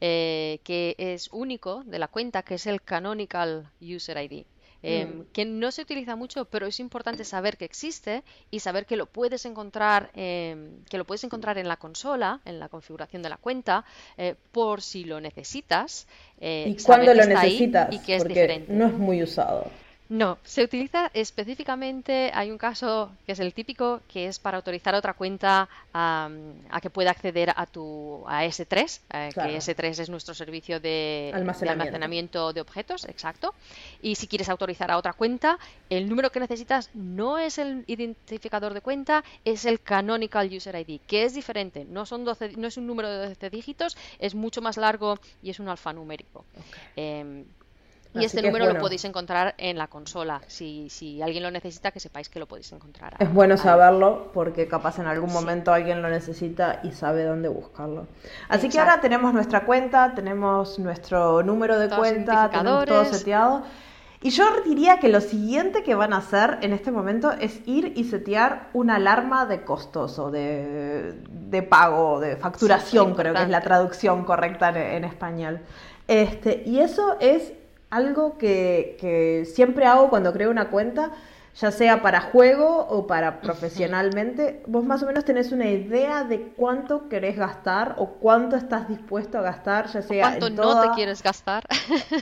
[0.02, 4.46] eh, que es único de la cuenta, que es el Canonical User ID.
[4.84, 5.26] Em, mm.
[5.32, 9.06] que no se utiliza mucho, pero es importante saber que existe y saber que lo
[9.06, 13.38] puedes encontrar, em, que lo puedes encontrar en la consola, en la configuración de la
[13.38, 13.86] cuenta,
[14.18, 16.06] eh, por si lo necesitas.
[16.42, 18.74] Eh, y cuando lo necesitas, y que es diferente.
[18.74, 19.72] no es muy usado.
[20.10, 24.94] No, se utiliza específicamente, hay un caso que es el típico, que es para autorizar
[24.96, 26.30] otra cuenta a,
[26.82, 32.54] que pueda acceder a tu a S3, eh, que S3 es nuestro servicio de almacenamiento.
[32.54, 33.54] de objetos, exacto.
[34.02, 35.58] Y si quieres autorizar a otra cuenta,
[35.90, 41.00] el número que necesitas no es el identificador de cuenta, es el Canonical User ID,
[41.08, 41.86] que es diferente.
[41.86, 45.50] No, son 12, no es un número de 12 dígitos, es mucho más largo y
[45.50, 46.46] es un alfanumérico.
[46.96, 47.46] Em,
[48.14, 50.42] y este número lo podéis encontrar en la consola.
[50.48, 53.16] Si, si alguien lo necesita, que sepáis que lo podéis encontrar.
[53.20, 58.08] Es bueno saberlo porque capaz en algún momento alguien lo necesita y sabe dónde buscarlo.
[58.50, 63.64] Así que ahora tenemos nuestra cuenta, tenemos nuestro número de cuenta, tenemos todo seteado.
[64.22, 67.92] Y yo diría que lo siguiente que van a hacer en este momento es ir
[67.98, 71.14] y setear una alarma de costos o de,
[71.70, 75.60] pago, de facturación, creo que es la traducción correcta en, en español.
[76.08, 77.52] Este, y eso es
[77.94, 81.12] algo que, siempre hago cuando creo una cuenta,
[81.56, 86.54] ya sea para juego o para profesionalmente, vos más o menos tenés una idea de
[86.58, 90.38] cuánto querés gastar o cuánto estás dispuesto a gastar, ya sea...
[90.40, 91.64] ¿Cuánto no te quieres gastar?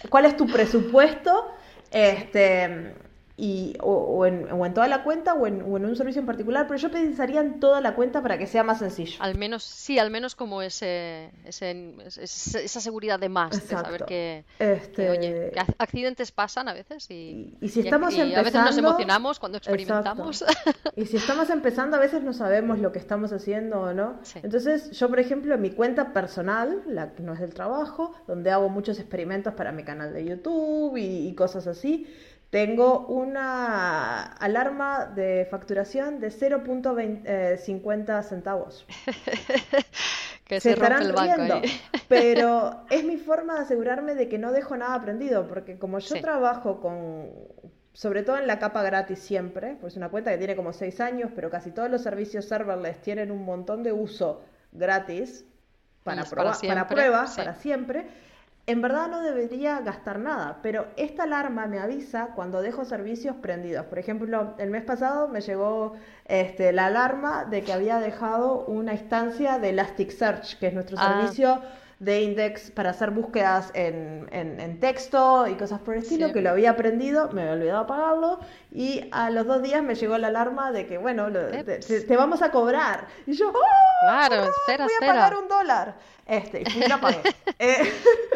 [0.09, 1.47] ¿Cuál es tu presupuesto?
[1.93, 2.95] Este,
[3.41, 6.27] y, o, en, o, en, toda la cuenta o en, o en, un servicio en
[6.27, 9.17] particular, pero yo pensaría en toda la cuenta para que sea más sencillo.
[9.19, 14.45] Al menos, sí, al menos como ese, ese, esa seguridad de más, de saber que,
[14.59, 15.09] este...
[15.09, 19.57] oye, accidentes pasan a veces y, y, si estamos empezando, a veces nos emocionamos cuando
[19.57, 20.45] experimentamos.
[20.95, 24.19] Y si estamos empezando, a veces no sabemos lo que estamos haciendo o no.
[24.43, 28.51] Entonces, yo, por ejemplo, en mi cuenta personal, la que no es del trabajo, donde
[28.51, 32.07] hago muchos experimentos para mi canal de YouTube y cosas así,
[32.51, 38.85] tengo una alarma de facturación de 0.50 eh, centavos.
[40.45, 41.61] que se, estarán el riendo,
[42.09, 46.19] pero es mi forma de asegurarme de que no dejo nada prendido, porque como yo
[46.19, 47.29] trabajo con,
[47.93, 50.99] sobre todo en la capa gratis siempre, pues es una cuenta que tiene como 6
[50.99, 54.41] años, pero casi todos los servicios serverless tienen un montón de uso
[54.73, 55.45] gratis
[56.03, 58.07] para, para, para pruebas, para siempre
[58.71, 63.85] en verdad no debería gastar nada, pero esta alarma me avisa cuando dejo servicios prendidos.
[63.85, 65.93] Por ejemplo, el mes pasado me llegó
[66.25, 71.19] este, la alarma de que había dejado una instancia de Elasticsearch, que es nuestro ah.
[71.19, 71.61] servicio
[72.01, 76.49] de index para hacer búsquedas en, en, texto y cosas por el estilo, que lo
[76.49, 78.39] había aprendido, me había olvidado apagarlo
[78.71, 82.49] y a los dos días me llegó la alarma de que, bueno, te, vamos a
[82.49, 83.07] cobrar.
[83.27, 83.61] Y yo, ¡oh!
[84.01, 85.95] Claro, espera, voy a pagar un dólar.
[86.25, 87.21] Este, y lo pagué.
[87.59, 87.93] Eh,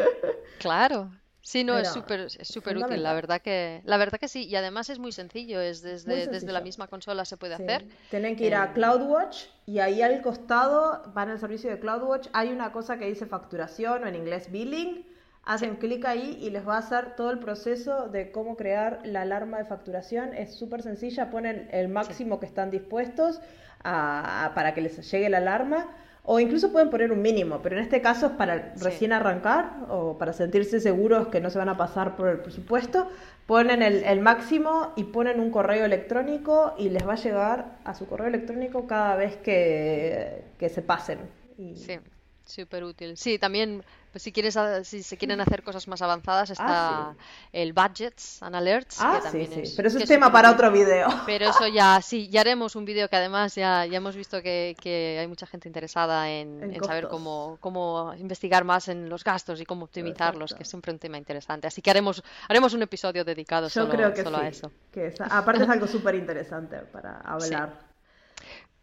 [0.60, 1.10] claro.
[1.46, 4.56] Sí, no, es súper es súper útil, la verdad que la verdad que sí, y
[4.56, 7.86] además es muy sencillo, es desde, desde la misma consola se puede hacer.
[8.10, 12.30] Tienen que ir a eh, CloudWatch y ahí al costado, van al servicio de CloudWatch,
[12.32, 15.06] hay una cosa que dice facturación o en inglés billing,
[15.44, 19.22] hacen clic ahí y les va a hacer todo el proceso de cómo crear la
[19.22, 23.40] alarma de facturación, es súper sencilla, ponen el máximo que están dispuestos
[23.84, 25.86] para que les llegue la alarma
[26.28, 30.18] o incluso pueden poner un mínimo, pero en este caso es para recién arrancar o
[30.18, 33.08] para sentirse seguros que no se van a pasar por el presupuesto.
[33.46, 38.08] Ponen el, máximo y ponen un correo electrónico y les va a llegar a su
[38.08, 41.20] correo electrónico cada vez que, se pasen.
[41.56, 42.00] Sí.
[42.46, 43.16] Súper útil.
[43.16, 43.82] Sí, también
[44.12, 47.14] pues si quieres si se quieren hacer cosas más avanzadas Ah, está
[47.52, 49.60] el Budgets and Alerts, Ah, que sí, también sí.
[49.60, 50.54] es, Pero eso es tema para útil.
[50.60, 51.08] otro video.
[51.26, 54.74] Pero eso ya, sí, ya haremos un vídeo que además ya, ya hemos visto que,
[54.80, 59.22] que hay mucha gente interesada en, En en saber cómo, cómo investigar más en los
[59.22, 61.66] gastos y cómo optimizarlos, que es siempre un tema interesante.
[61.66, 64.70] Así que haremos, haremos un episodio dedicado Yo solo, creo que solo a eso.
[64.92, 67.85] Que es- aparte es algo súper interesante para hablar.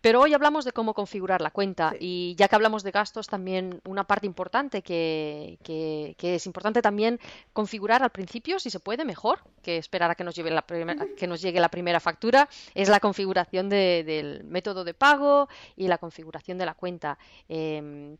[0.03, 1.97] Pero hoy hablamos de cómo configurar la cuenta Sí.
[2.01, 6.81] y ya que hablamos de gastos, también una parte importante que, que- que es importante
[6.81, 7.21] también
[7.53, 11.01] configurar al principio, si se puede, mejor que esperar a que nos, lleve la primer-
[11.01, 15.47] a que nos llegue la primera factura, es la configuración de- del método de pago
[15.77, 17.17] y la configuración de la cuenta.
[17.47, 18.17] Em,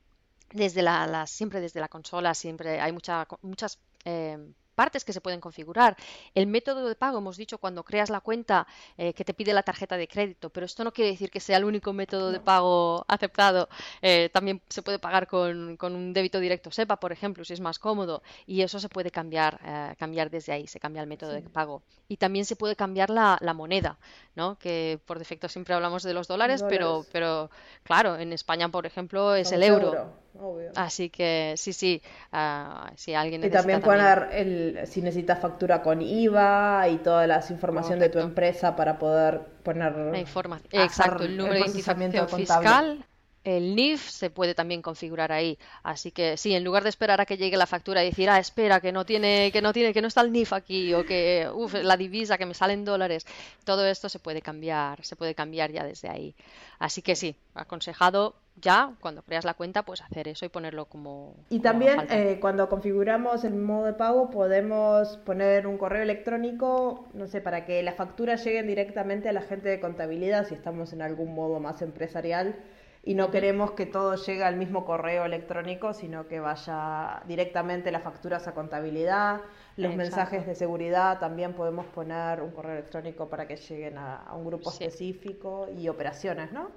[0.54, 5.22] desde la, la- siempre desde la consola, siempre hay mucha- muchas em, partes que se
[5.22, 5.96] pueden configurar.
[6.34, 9.64] El método de pago, hemos dicho cuando creas la cuenta eh, que te pide la
[9.64, 13.06] tarjeta de crédito, pero esto no quiere decir que sea el único método de pago
[13.08, 13.70] aceptado.
[14.02, 17.60] Eh, también se puede pagar con, con un débito directo SEPA, por ejemplo, si es
[17.60, 21.32] más cómodo, y eso se puede cambiar, eh, cambiar desde ahí, se cambia el método
[21.32, 21.84] de pago.
[22.08, 23.98] Y también se puede cambiar la, la moneda,
[24.36, 24.58] ¿no?
[24.58, 27.10] Que por defecto siempre hablamos de los dólares, pero, Dólares.
[27.12, 27.50] pero
[27.84, 30.72] claro, en España, por ejemplo, es el euro, obvio.
[30.76, 34.06] Así que sí, sí, ah, si alguien Y necesita también también.
[34.06, 38.98] poner el, si necesitas factura con IVA y toda la información de tu empresa para
[38.98, 42.46] poder poner, La informa- hacer Exacto, el número de identificación contable.
[42.46, 43.06] fiscal,
[43.44, 45.58] el NIF se puede también configurar ahí.
[45.84, 48.40] Así que sí, en lugar de esperar a que llegue la factura y decir, ah,
[48.40, 51.50] espera, que no tiene, que no tiene, que no está el NIF aquí, o que,
[51.54, 53.26] uff, la divisa, que me salen dólares,
[53.66, 56.36] todo esto se puede cambiar, se puede cambiar ya desde ahí.
[56.80, 61.36] Así que sí, aconsejado ya, cuando creas la cuenta, pues hacer eso y ponerlo como,
[61.50, 67.08] Y como también eh, cuando configuramos el modo de pago podemos poner un correo electrónico,
[67.14, 70.94] no sé, para que las facturas lleguen directamente a la gente de contabilidad si estamos
[70.94, 72.56] en algún modo más empresarial
[73.04, 78.04] y no queremos que todo llegue al mismo correo electrónico, sino que vaya directamente las
[78.04, 79.42] facturas a contabilidad,
[79.76, 84.36] los mensajes de seguridad, también podemos poner un correo electrónico para que lleguen a, a
[84.36, 84.86] un grupo Sí.
[84.86, 86.72] específico y operaciones, ¿no?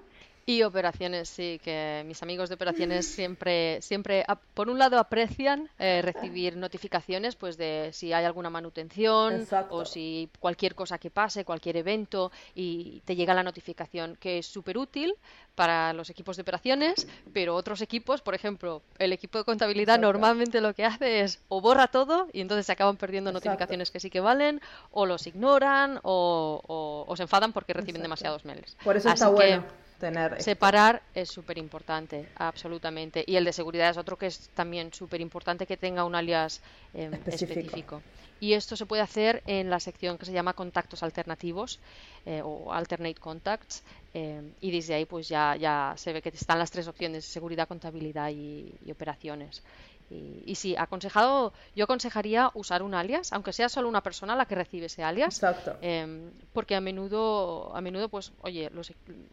[0.49, 6.03] Y operaciones, sí, que mis amigos de operaciones siempre, siempre, por un lado aprecian eh,
[6.05, 11.79] recibir notificaciones, pues de si hay alguna manutención o si cualquier cosa que pase, cualquier
[11.79, 15.17] evento y te llega la notificación, que es súper útil
[15.57, 20.07] para los equipos de operaciones, pero otros equipos, por ejemplo, el equipo de contabilidad Exacto.
[20.13, 23.49] normalmente lo que hace es o borra todo y entonces se acaban perdiendo Exacto.
[23.49, 24.61] notificaciones que sí que valen,
[24.93, 28.77] o los ignoran o, o- o se enfadan porque reciben demasiados mails.
[28.85, 29.61] Por eso está Así que
[29.99, 30.39] esto.
[30.39, 33.25] Separar es súper importante, absolutamente.
[33.27, 36.63] Y el de seguridad es otro que es también súper importante que tenga un alias
[36.93, 37.35] em, Específico.
[37.61, 38.05] específico.
[38.39, 41.81] Y esto se puede hacer en la sección que se llama contactos alternativos
[42.25, 43.83] eh, o alternate contacts.
[44.13, 47.69] em, y desde ahí pues ya, ya se ve que están las tres opciones, seguridad,
[47.69, 49.63] contabilidad y, y operaciones.
[50.09, 54.47] Y, y sí, aconsejado, yo aconsejaría usar un alias, aunque sea solo una persona la
[54.47, 55.77] que recibe ese alias, Exacto.
[55.81, 58.92] Em, porque a menudo, a menudo, pues, oye, los,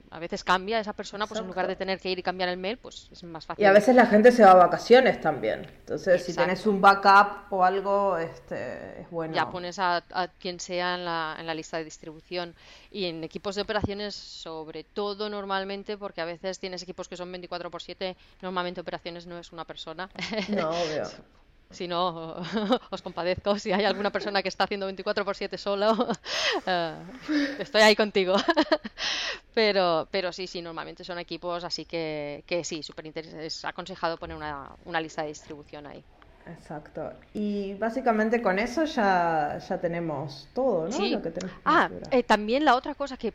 [0.09, 2.57] a veces cambia esa persona, pues en lugar de tener que ir y cambiar el
[2.57, 3.65] mail, pues es más Y fácil.
[3.65, 5.61] a veces la gente se va a vacaciones también.
[5.79, 6.69] Entonces, si Exacto.
[6.69, 9.49] un backup o algo, este, es Ya bueno.
[9.51, 12.55] pones a, a quien sea en la, en la lista de distribución.
[12.91, 17.31] Y en equipos de operaciones, sobre todo normalmente, porque a veces tienes equipos que son
[17.31, 20.09] 24 por 7, normalmente operaciones no es una persona.
[20.47, 21.03] No, obvio.
[21.73, 22.35] Si no,
[22.91, 23.57] os compadezco.
[23.57, 26.07] Si hay alguna persona que está haciendo 24 por 7 solo,
[26.67, 26.95] eh,
[27.57, 28.35] estoy ahí contigo.
[29.55, 34.37] Pero, pero sí, sí, normalmente son equipos, así que, que sí, súper es aconsejado poner
[34.37, 36.03] una, una lista de distribución ahí.
[36.45, 37.11] Exacto.
[37.33, 40.91] Y básicamente con eso ya, ya tenemos todo, ¿no?
[40.91, 41.11] Sí.
[41.11, 43.33] Lo que tenemos que Ah, eh, también la otra cosa que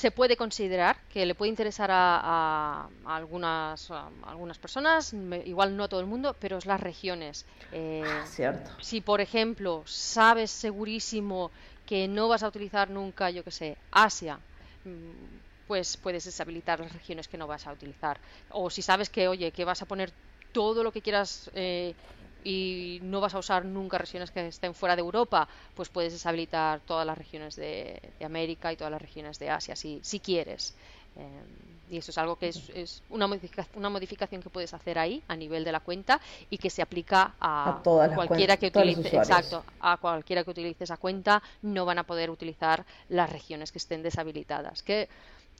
[0.00, 5.12] se puede considerar, que le puede interesar a, a- a algunas, a algunas personas,
[5.44, 7.46] igual no a todo el mundo, pero es las regiones.
[7.70, 8.70] Eh, Ah, cierto.
[8.80, 11.52] si, por ejemplo, sabes segurísimo
[11.84, 14.40] que no vas a utilizar nunca, yo qué sé, Asia,
[14.84, 18.20] mm, pues puedes deshabilitar las regiones que no vas a utilizar.
[18.48, 20.12] O si sabes que, oye, que vas a poner
[20.52, 21.94] todo lo que quieras eh,
[22.42, 26.80] y no vas a usar nunca regiones que estén fuera de Europa, pues puedes deshabilitar
[26.80, 30.76] todas las regiones de, de América y todas las regiones de Asia, si, si quieres.
[31.16, 31.44] Eh,
[31.88, 35.24] y eso es algo que es, es una, modifica- una modificación que puedes hacer ahí
[35.28, 38.68] a nivel de la cuenta y que se aplica a, A todas las cualquiera que
[38.68, 43.72] utilice, exacto, a cualquiera que utilice esa cuenta no van a poder utilizar las regiones
[43.72, 44.82] que estén deshabilitadas.
[44.82, 45.08] Que,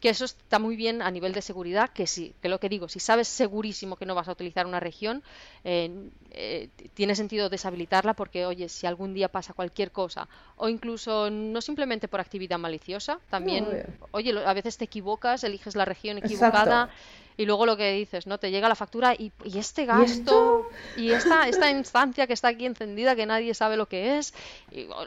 [0.01, 2.89] que eso está muy bien a nivel de seguridad, que sí, que lo que digo,
[2.89, 5.23] si sabes segurísimo que no vas a utilizar una región,
[5.63, 11.31] eh, eh, tiene sentido deshabilitarla porque, oye, si algún día pasa cualquier cosa, o incluso
[11.31, 13.83] no simplemente por actividad maliciosa, también,
[14.13, 16.93] oye, a veces te equivocas, eliges la región Exacto.
[17.41, 18.37] Y luego lo que dices, ¿no?
[18.37, 23.17] Te llega la factura y, este gasto y, esta, esta instancia que está aquí encendida
[23.17, 24.35] que nadie sabe lo que es,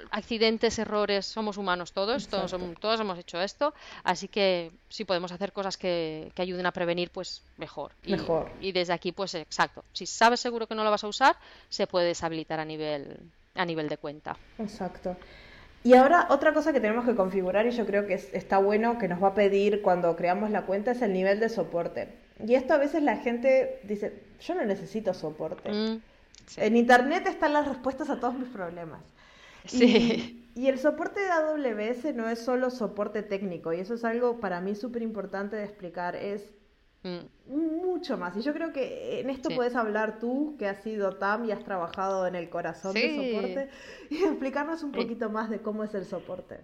[0.10, 5.54] accidentes, errores, somos humanos todos, todos, todos hemos hecho esto, así que si podemos hacer
[5.54, 7.91] cosas que, que ayuden a prevenir, pues mejor.
[8.08, 8.50] mejor.
[8.60, 11.38] Y desde aquí, pues exacto, si sabes seguro que no lo vas a usar,
[11.69, 13.15] se puede deshabilitar a nivel,
[13.54, 14.36] a nivel de cuenta.
[14.58, 15.15] Exacto.
[15.84, 19.10] Y ahora otra cosa que tenemos que configurar y yo creo que está bueno que
[19.10, 22.23] nos va a pedir cuando creamos la cuenta es el nivel de soporte.
[22.46, 25.72] Y esto a veces la gente dice, yo no necesito soporte.
[25.72, 26.02] Mm,
[26.58, 29.02] en Internet están las respuestas a todos mis problemas.
[29.65, 30.43] Sí.
[30.56, 34.39] Y, y, el soporte de AWS no es solo soporte técnico y eso es algo
[34.39, 36.15] para mí súper importante de explicar.
[36.15, 36.50] Es
[37.04, 37.19] Mm.
[37.48, 38.36] Mucho más.
[38.38, 41.63] Y yo creo que en esto puedes hablar tú, que has sido TAM y has
[41.63, 43.69] trabajado en el corazón del soporte,
[44.10, 46.62] y explicarnos un poquito más de cómo es el soporte.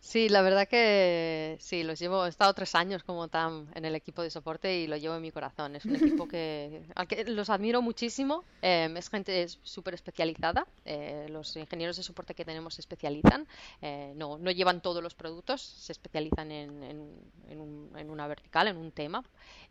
[0.00, 3.96] Sí, la verdad que sí, los llevo, he estado tres años como TAM en el
[3.96, 5.74] equipo de soporte y lo llevo en mi corazón.
[5.74, 8.44] Es un equipo que, al que los admiro muchísimo.
[8.62, 10.66] Em, es gente súper especializada.
[10.84, 13.46] Eh, los ingenieros de soporte que tenemos se especializan.
[13.82, 18.76] Eh, no, no llevan todos los productos, se especializan en, en, en una vertical, en
[18.76, 19.24] un tema.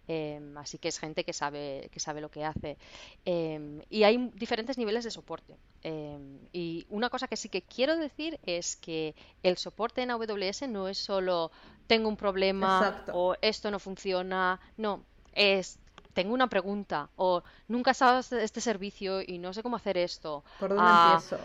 [0.07, 2.77] Em, así que es gente que sabe, que sabe lo que hace.
[3.25, 5.57] Em, y hay diferentes niveles de soporte.
[5.87, 10.67] Em, y una cosa que sí que quiero decir es que el soporte en AWS
[10.67, 11.49] no es solo
[11.87, 14.59] tengo un problema o esto no funciona.
[14.75, 15.79] No, es
[16.13, 20.43] tengo una pregunta o nunca sabes este servicio y no sé cómo hacer esto.
[20.59, 21.37] ¿Por dónde ah, empiezo?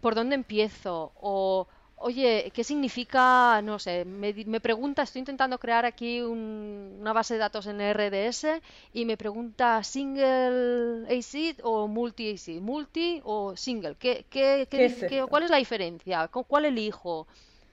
[0.00, 1.12] ¿Por dónde empiezo?
[1.16, 1.66] O
[2.02, 3.60] oye, ¿qué significa?
[3.62, 8.46] No sé, me, pregunta, estoy intentando crear aquí una base de datos en RDS
[8.92, 15.44] y me pregunta single ACID o multi ACID, multi o single, ¿qué, qué, qué, cuál
[15.44, 16.28] es la diferencia?
[16.28, 17.26] ¿Cuál elijo?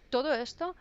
[0.09, 0.75] Todo esto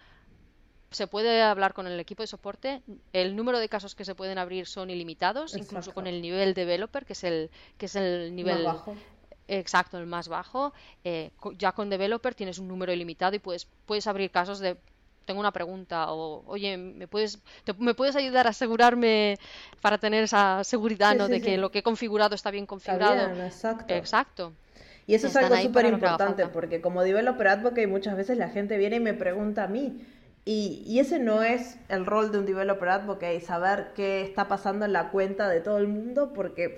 [0.91, 2.83] se puede hablar con el equipo de soporte.
[3.13, 7.05] El número de casos que se pueden abrir son ilimitados, incluso con el nivel developer,
[7.05, 8.67] que es el, que es el nivel
[9.49, 10.73] Exacto, el más bajo.
[11.05, 14.77] Eh, ya con developer tienes un número ilimitado y puedes, puedes abrir casos de
[15.25, 17.39] tengo una pregunta o oye, ¿me puedes,
[17.79, 19.39] ¿me puedes ayudar a asegurarme
[19.83, 21.29] para tener esa seguridad ¿no?
[21.29, 23.31] de que lo que he configurado está bien configurado?
[23.45, 23.95] exacto.
[23.95, 24.53] exacto.
[25.07, 28.97] Y eso es algo súper importante porque como developer advocate muchas veces la gente viene
[28.97, 30.03] y me pregunta a mí,
[30.51, 34.95] y, ese no es el rol de un developer advocate, saber qué está pasando en
[34.95, 36.75] la cuenta de todo el mundo, porque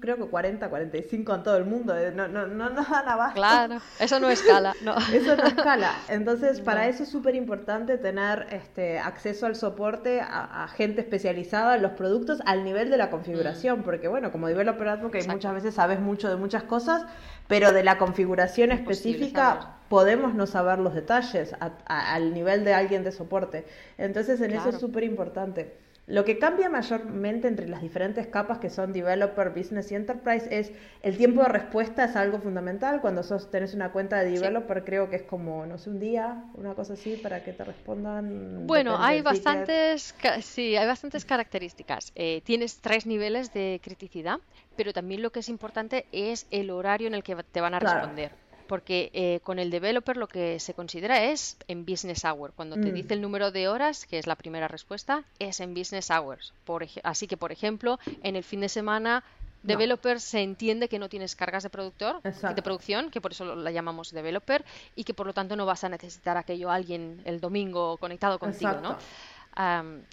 [0.00, 3.36] creo que 40, 45 en todo el mundo, eh, no, no, no nos dan abasto.
[3.36, 4.96] Claro, eso no escala, no.
[5.12, 5.92] Eso no escala.
[6.08, 11.82] Entonces, para eso es súper importante tener este, acceso al soporte a, gente especializada en
[11.82, 13.82] los productos al nivel de la configuración, mm.
[13.84, 17.06] porque bueno, como developer advocate muchas veces sabes mucho de muchas cosas,
[17.46, 21.54] pero de la configuración específica podemos no saber los detalles
[21.86, 23.64] al nivel de alguien de soporte.
[23.96, 25.72] Entonces en eso es súper importante.
[26.08, 30.72] Lo que cambia mayormente entre las diferentes capas que son Developer, Business y Enterprise es
[31.02, 33.00] el tiempo de respuesta es algo fundamental.
[33.00, 36.42] Cuando sos, tenés una cuenta de Developer creo que es como, no sé, un día,
[36.54, 38.66] una cosa así, para que te respondan.
[38.66, 42.10] Bueno, hay bastantes, sí, hay bastantes características.
[42.16, 44.40] Eh, tienes tres niveles de criticidad,
[44.74, 47.78] pero también lo que es importante es el horario en el que te van a
[47.78, 52.52] responder porque eh, con el developer lo que se considera es en business hour.
[52.54, 52.94] Cuando te mm.
[52.94, 56.52] dice el número de horas, que es la primera respuesta, es en business hours.
[56.64, 59.24] Por así que, por ejemplo, en el fin de semana
[59.64, 63.70] Developer se entiende que no tienes cargas de productor, de producción, que por eso la
[63.70, 67.96] llamamos developer, y que por lo tanto no vas a necesitar aquello alguien el domingo
[67.96, 68.98] conectado contigo, ¿no?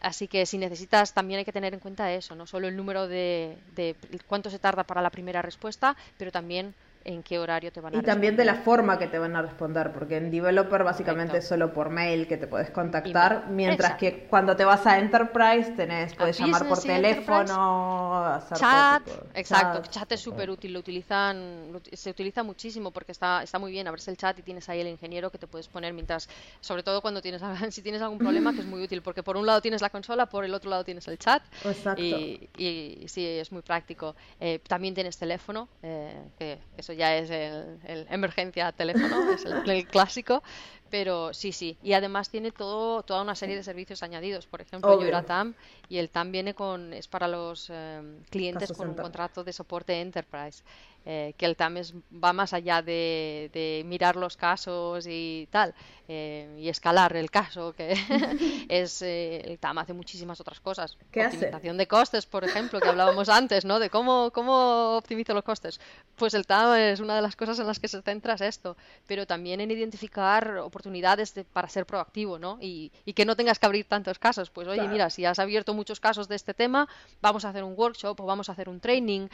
[0.02, 3.08] así que si necesitas, también hay que tener en cuenta eso, no solo el número
[3.08, 3.96] de, de
[4.28, 8.00] cuánto se tarda para la primera respuesta, pero también en qué horario te van a
[8.00, 11.48] Y también de la forma que te van a responder, porque en developer básicamente es
[11.48, 16.14] solo por mail que te puedes contactar, mientras que cuando te vas a enterprise tenés,
[16.16, 22.44] puedes llamar por teléfono, hacer chat, exacto, chat, es súper útil, lo utilizan, se utiliza
[22.44, 25.38] muchísimo porque está, está muy bien, abres el chat y tienes ahí el ingeniero que
[25.38, 28.84] te puedes poner mientras, sobre todo cuando tienes, si tienes algún problema, que es muy
[28.84, 31.44] útil, porque por un lado tienes la consola, por el otro lado tienes el chat,
[31.66, 32.02] exacto.
[32.02, 34.16] Y, y, sí, es muy práctico.
[34.40, 36.60] Eh, también tienes teléfono, eh, que
[36.92, 40.44] eso ya es el, emergencia teléfono, es el, clásico,
[40.90, 41.78] pero sí, sí.
[41.82, 44.46] Y además tiene todo, toda una serie de servicios añadidos.
[44.46, 45.54] Por ejemplo, yo era TAM
[45.90, 50.00] y el TAM viene con, es para los em, clientes con un contrato de soporte
[50.02, 50.64] Enterprise.
[51.06, 51.78] Eh, que el TAM
[52.24, 55.74] va más allá de, mirar los casos y tal,
[56.08, 57.94] eh, y escalar el caso, que
[58.70, 60.98] es eh, el TAM hace muchísimas otras cosas.
[61.12, 63.80] ¿Qué Optimización de costes, por ejemplo, que hablábamos antes, ¿no?
[63.80, 65.80] De cómo, cómo optimizo los costes.
[66.16, 69.26] Pues el TAM es una de las cosas en las que se centra esto, pero
[69.26, 72.58] también en identificar oportunidades para ser proactivo, ¿no?
[72.62, 74.50] Y, que no tengas que abrir tantos casos.
[74.50, 76.88] Pues oye, mira, si has abierto muchos casos de este tema,
[77.22, 79.28] vamos a hacer un workshop o vamos a hacer un training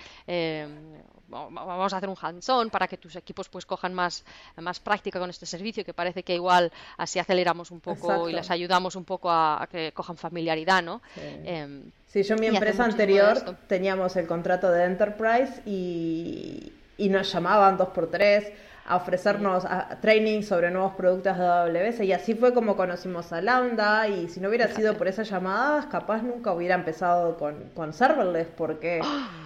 [1.65, 4.23] vamos a hacer un hands-on para que tus equipos pues cojan más,
[4.57, 8.49] más práctica con este servicio, que parece que igual así aceleramos un poco y les
[8.51, 11.01] ayudamos un poco a, que cojan familiaridad, ¿no?
[11.15, 11.21] Sí.
[11.45, 17.77] Em, yo en mi empresa anterior teníamos el contrato de Enterprise y, y nos llamaban
[17.77, 18.51] dos por tres
[18.87, 23.41] a ofrecernos a, training sobre nuevos productos de AWS y así fue como conocimos a
[23.41, 27.93] Lambda y si no hubiera sido por esas llamadas capaz nunca hubiera empezado con, con
[27.93, 29.01] serverless porque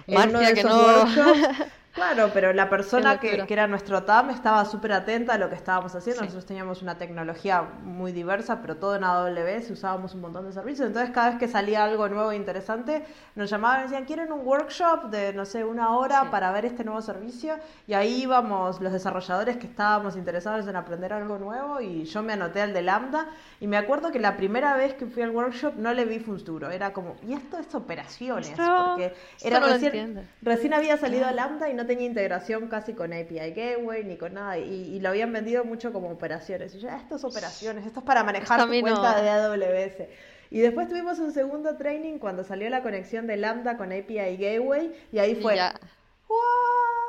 [0.06, 4.64] en uno de esos workshops Claro, pero la persona que, que, era nuestro TAM estaba
[4.64, 6.22] súper atenta a lo que estábamos haciendo.
[6.22, 10.86] Nosotros teníamos una tecnología muy diversa, pero todo en AWS, usábamos un montón de servicios.
[10.86, 14.46] Entonces, cada vez que salía algo nuevo e interesante, nos llamaban y decían, ¿quieren un
[14.46, 17.56] workshop de, no sé, una hora para ver este nuevo servicio?
[17.86, 22.32] Y ahí íbamos los desarrolladores que estábamos interesados en aprender algo nuevo y yo me
[22.32, 23.26] anoté al de Lambda.
[23.60, 26.70] Y me acuerdo que la primera vez que fui al workshop no le vi futuro.
[26.70, 28.50] Era como, ¿y esto es operaciones?
[28.50, 33.52] porque era recién, recién había salido a Lambda y no tenía integración casi con API
[33.52, 34.58] Gateway ni con nada.
[34.58, 36.74] Y, lo habían vendido mucho como operaciones.
[36.74, 40.08] Y yo, ah, esto es operaciones, esto es para manejar tu cuenta de AWS.
[40.50, 44.92] Y después tuvimos un segundo training cuando salió la conexión de Lambda con API Gateway
[45.10, 45.58] y ahí fue...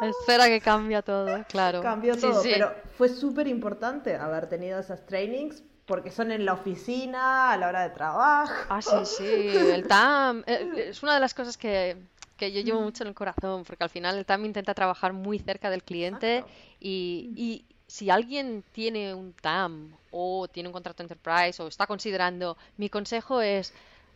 [0.01, 1.82] Espera que cambia todo, claro.
[1.82, 7.51] Cambió todo, pero fue súper importante haber tenido esas trainings porque son en la oficina,
[7.51, 8.53] a la hora de trabajo.
[8.69, 9.57] Ah, sí, sí.
[9.57, 11.97] El TAM eh, es una de las cosas que
[12.43, 15.39] que yo llevo mucho en el corazón, porque al final el TAM intenta trabajar muy
[15.39, 16.43] cerca del cliente
[16.79, 22.89] y, si alguien tiene un TAM o tiene un contrato enterprise o está considerando, mi
[22.89, 23.71] consejo es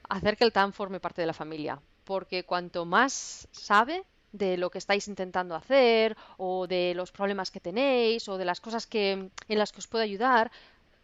[0.09, 4.71] hacer que el TAM forme parte de la familia, porque cuanto más sabe de lo
[4.71, 9.11] que estáis intentando hacer o de los problemas que tenéis o de las cosas que
[9.47, 10.51] en las que os puede ayudar,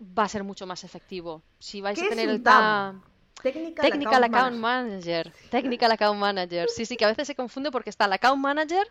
[0.01, 1.43] va a ser mucho más efectivo.
[1.59, 3.03] Si vais a tener el TAM
[3.42, 5.34] Technical, Account, Manager.
[5.50, 6.70] Technical Account Manager.
[6.70, 8.88] Sí, sí, que a veces se confunde porque está el Account Manager,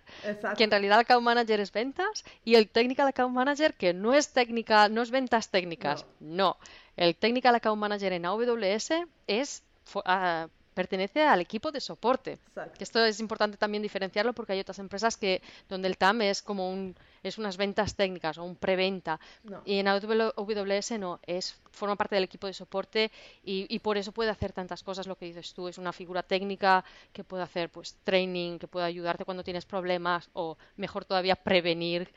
[0.57, 4.12] que en realidad el Account Manager es ventas, y el Technical Account Manager, que no
[4.12, 6.05] es técnica, no es ventas técnicas.
[6.20, 6.59] No.
[6.97, 8.90] El Technical Account Manager en AWS
[9.26, 9.62] es
[10.05, 12.38] ah, pertenece al equipo de soporte.
[12.78, 16.70] esto es importante también diferenciarlo porque hay otras empresas que donde el TAM es como
[16.70, 19.20] un es unas ventas técnicas o un preventa.
[19.64, 23.10] Y en AWS no es forma parte del equipo de soporte
[23.44, 26.84] y, por eso puede hacer tantas cosas lo que dices tú es una figura técnica
[27.12, 32.08] que puede hacer pues training que puede ayudarte cuando tienes problemas o mejor todavía prevenir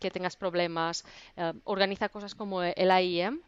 [0.00, 1.04] que tengas problemas.
[1.36, 3.40] Eh, organiza cosas como el AIM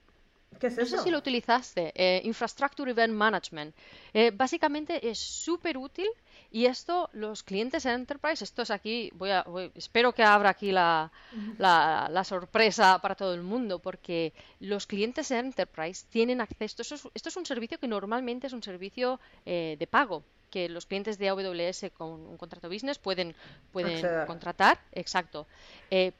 [0.58, 3.74] ¿Qué es no sé si lo utilizaste, eh, Infrastructure Event Management.
[4.14, 6.08] Eh, básicamente es súper útil
[6.56, 9.44] y esto los clientes en Enterprise, esto es aquí, voy a,
[9.74, 11.12] espero que abra aquí la,
[11.58, 17.08] la, sorpresa para todo el mundo, porque los clientes en Enterprise tienen acceso, esto es,
[17.12, 21.18] esto es un servicio que normalmente es un servicio eh, de pago, que los clientes
[21.18, 23.36] de AWS con un contrato business pueden,
[23.70, 25.46] pueden contratar, exacto.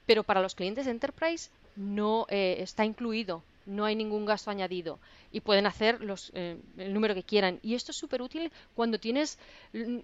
[0.04, 4.98] pero para los clientes de Enterprise no está incluido no hay ningún gasto añadido
[5.30, 7.58] y pueden hacer los, eh, el número que quieran.
[7.62, 9.38] Y esto es súper útil cuando tienes,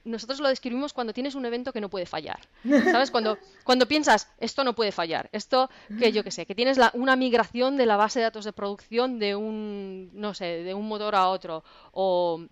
[0.04, 2.40] nosotros lo describimos cuando tienes un evento que no puede fallar.
[2.62, 3.10] ¿Sabes?
[3.10, 6.90] Cuando, cuando piensas, esto no puede fallar, esto que yo que sé, que tienes la,
[6.94, 10.88] una migración de la base de datos de producción de un, no sé, de un
[10.88, 12.46] motor a otro o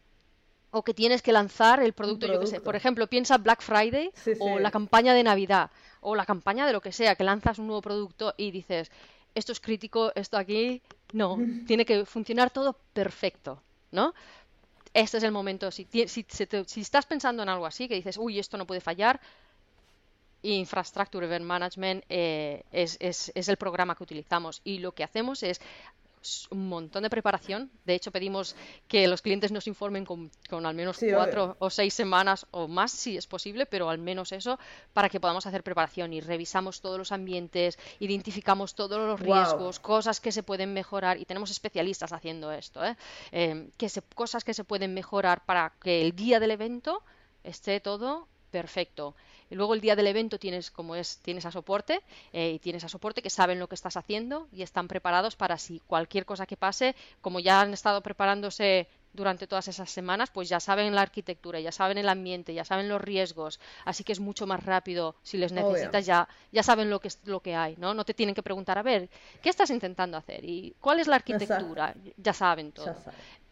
[0.72, 2.60] o que tienes que lanzar el producto, yo que sé.
[2.60, 6.80] Por ejemplo, piensa Black Friday o la campaña de Navidad o la campaña de lo
[6.80, 8.90] que sea, que lanzas un nuevo producto y dices,
[9.34, 14.14] esto es crítico, esto aquí, no, tiene que funcionar todo perfecto, ¿no?
[14.92, 18.38] Este es el momento, si, si, si, estás pensando en algo así, que dices, uy,
[18.38, 19.20] esto no puede fallar,
[20.42, 24.60] Infrastructure Event Management eh, es, el programa que utilizamos.
[24.64, 25.60] Y lo que hacemos es
[26.50, 27.70] un montón de preparación.
[27.84, 28.54] De hecho, pedimos
[28.88, 33.16] que los clientes nos informen con, al menos cuatro o seis semanas o más, si
[33.16, 34.58] es posible, pero al menos eso,
[34.92, 40.20] para que podamos hacer preparación y revisamos todos los ambientes, identificamos todos los riesgos, cosas
[40.20, 42.96] que se pueden mejorar y tenemos especialistas haciendo esto, ¿eh?
[43.32, 47.02] Em, que se, cosas que se pueden mejorar para que el día del evento
[47.44, 49.14] esté todo perfecto.
[49.50, 52.00] Y luego el día del evento tienes como es tienes a soporte
[52.32, 55.58] eh, y tienes a soporte que saben lo que estás haciendo y están preparados para
[55.58, 60.48] si cualquier cosa que pase, como ya han estado preparándose durante todas esas semanas, pues
[60.48, 64.20] ya saben la arquitectura, ya saben el ambiente, ya saben los riesgos, así que es
[64.20, 67.76] mucho más rápido si les necesitas, ya, ya saben lo que, es, lo que hay,
[67.76, 67.94] ¿no?
[67.94, 69.08] No te tienen que preguntar, a ver,
[69.42, 70.44] ¿qué estás intentando hacer?
[70.44, 71.94] ¿Y cuál es la arquitectura?
[72.16, 72.94] Ya saben todo.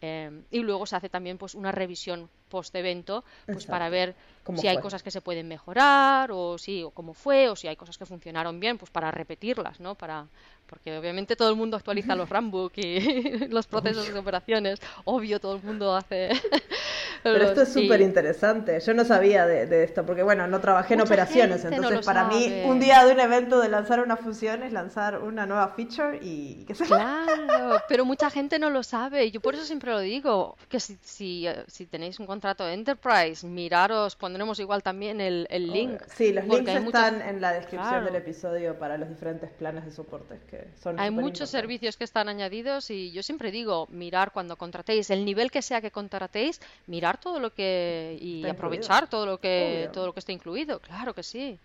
[0.01, 4.15] Em, y luego se hace también pues una revisión post-evento pues para ver
[4.55, 7.75] si hay cosas que se pueden mejorar o si o cómo fue o si hay
[7.75, 10.25] cosas que funcionaron bien pues para repetirlas no para
[10.69, 12.99] porque obviamente todo el mundo actualiza los Rambook y
[13.49, 14.79] los procesos de operaciones.
[15.05, 16.29] Obvio todo el mundo hace.
[17.23, 21.01] Pero esto es súper interesante yo no sabía de, esto porque bueno no trabajé en
[21.01, 25.19] operaciones entonces para mí un día de un evento de lanzar una fusión es lanzar
[25.19, 29.53] una nueva feature y que se claro pero mucha gente no lo sabe yo por
[29.53, 34.59] eso siempre lo digo que si, si, si tenéis un contrato de Enterprise, miraros, pondremos
[34.59, 36.01] igual también el, el link.
[36.15, 40.39] Sí, los links están en la descripción del episodio para los diferentes planes de soporte
[40.49, 45.09] que son Hay muchos servicios que están añadidos y yo siempre digo, mirar cuando contratéis,
[45.09, 49.89] el nivel que sea que contratéis, mirar todo lo que y aprovechar todo lo que
[49.93, 51.59] todo lo que esté incluido, claro que sí.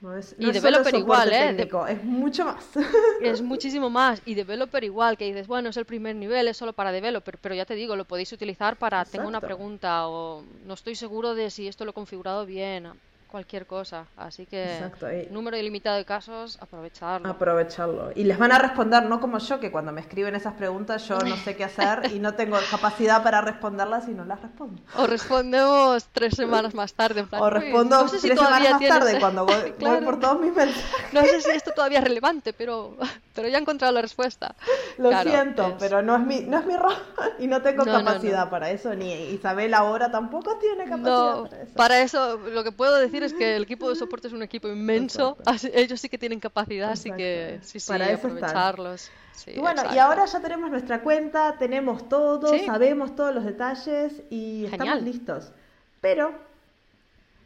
[0.00, 1.68] No es, y developer igual, ¿eh?
[1.90, 2.64] es mucho más.
[3.20, 4.22] Es muchísimo más.
[4.24, 7.54] Y developer igual, que dices, bueno, es el primer nivel, es solo para developer, pero
[7.54, 11.50] ya te digo, lo podéis utilizar para, tengo una pregunta o no estoy seguro de
[11.50, 12.90] si esto lo he configurado bien
[13.30, 14.06] cualquier cosa.
[14.16, 14.90] Así que
[15.30, 17.28] número ilimitado de casos, aprovecharlo.
[17.28, 18.10] Aprovecharlo.
[18.14, 21.18] Y les van a responder, no como yo, que cuando me escriben esas preguntas yo
[21.18, 24.82] no sé qué hacer y no tengo capacidad para responderlas y no las respondo.
[24.96, 27.26] O respondemos tres semanas más tarde.
[27.30, 29.72] o respondo tres semanas más tarde cuando voy,
[30.04, 31.12] por todos mis mensajes.
[31.12, 32.96] No sé si esto todavía es relevante, pero,
[33.34, 34.54] pero ya he encontrado la respuesta.
[34.98, 36.94] Lo siento, pero no es mi, no es mi rol
[37.38, 41.74] y no tengo capacidad para eso, ni Isabel ahora tampoco tiene capacidad para eso.
[41.74, 44.68] Para eso lo que puedo decir es que el equipo de soporte es un equipo
[44.68, 45.36] inmenso,
[45.74, 49.10] ellos sí que tienen capacidad, así que sí, sí, Para aprovecharlos.
[49.46, 54.66] y bueno, y ahora ya tenemos nuestra cuenta, tenemos todo, sabemos todos los detalles y
[54.66, 55.52] estamos listos.
[56.00, 56.32] Pero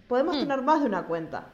[0.09, 0.41] podemos hmm.
[0.41, 1.47] tener más de una cuenta.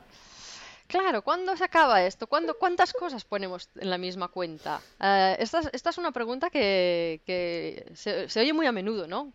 [0.90, 2.26] Claro, ¿cuándo se acaba esto?
[2.26, 4.80] ¿Cuándo, ¿Cuántas cosas ponemos en la misma cuenta?
[5.00, 9.32] Eh, esta, es una pregunta que, se, oye muy a menudo, ¿no?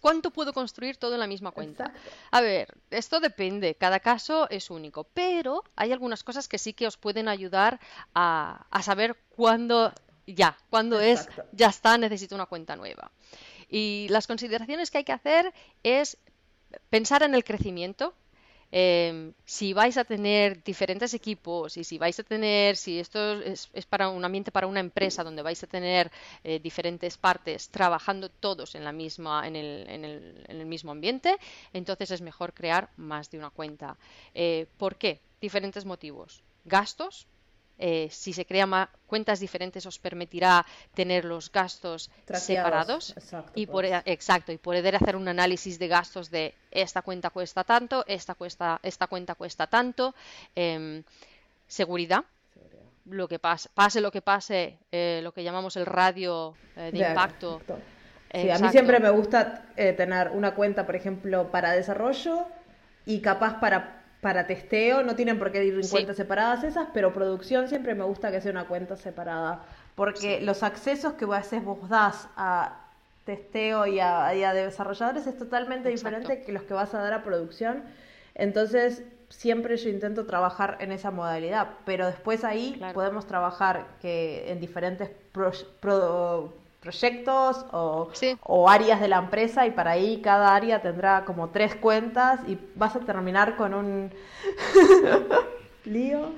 [0.00, 1.92] ¿Cuánto puedo construir todo en la misma cuenta?
[2.30, 6.86] A ver, esto depende, cada caso es único, pero hay algunas cosas que sí que
[6.86, 7.80] os pueden ayudar
[8.14, 9.92] a, saber cuándo
[10.26, 13.10] ya, cuándo es, ya está, necesito una cuenta nueva.
[13.68, 15.52] Y las consideraciones que hay que hacer
[15.82, 16.18] es
[16.88, 18.14] pensar en el crecimiento,
[18.72, 23.68] Em, si vais a tener diferentes equipos y si vais a tener, si esto es,
[23.88, 26.10] para un ambiente para una empresa donde vais a tener
[26.44, 30.92] eh, diferentes partes trabajando todos en la misma, en el, en el, en el mismo
[30.92, 31.36] ambiente,
[31.72, 33.96] entonces es mejor crear más de una cuenta.
[34.34, 35.20] Eh, ¿Por qué?
[35.40, 36.42] Diferentes motivos.
[36.64, 37.26] Gastos,
[37.82, 38.70] eh, si se crean
[39.06, 43.14] cuentas diferentes os permitirá tener los gastos separados
[43.54, 44.02] y por, pues.
[44.04, 48.78] exacto y poder hacer un análisis de gastos de esta cuenta cuesta tanto esta cuesta
[48.82, 50.14] esta cuenta cuesta tanto
[50.54, 51.02] em,
[51.66, 52.24] seguridad.
[53.06, 56.98] Lo que pase, pase lo que pase eh, lo que llamamos el radio eh, de,
[56.98, 57.62] impacto.
[58.30, 62.46] a mí siempre me gusta tener una cuenta por ejemplo para desarrollo
[63.06, 67.12] y capaz para para testeo, no tienen por qué ir en cuentas separadas esas, pero
[67.12, 69.64] producción siempre me gusta que sea una cuenta separada,
[69.94, 72.80] porque los accesos que a veces vos das a
[73.24, 77.22] testeo y a, de desarrolladores es totalmente diferente que los que vas a dar a
[77.22, 77.84] producción.
[78.34, 84.60] Entonces, siempre yo intento trabajar en esa modalidad, pero después ahí podemos trabajar que en
[84.60, 85.10] diferentes
[86.80, 92.40] proyectos o, áreas de la empresa y para ahí cada área tendrá como tres cuentas
[92.48, 94.10] y vas a terminar con un
[95.84, 96.34] lío.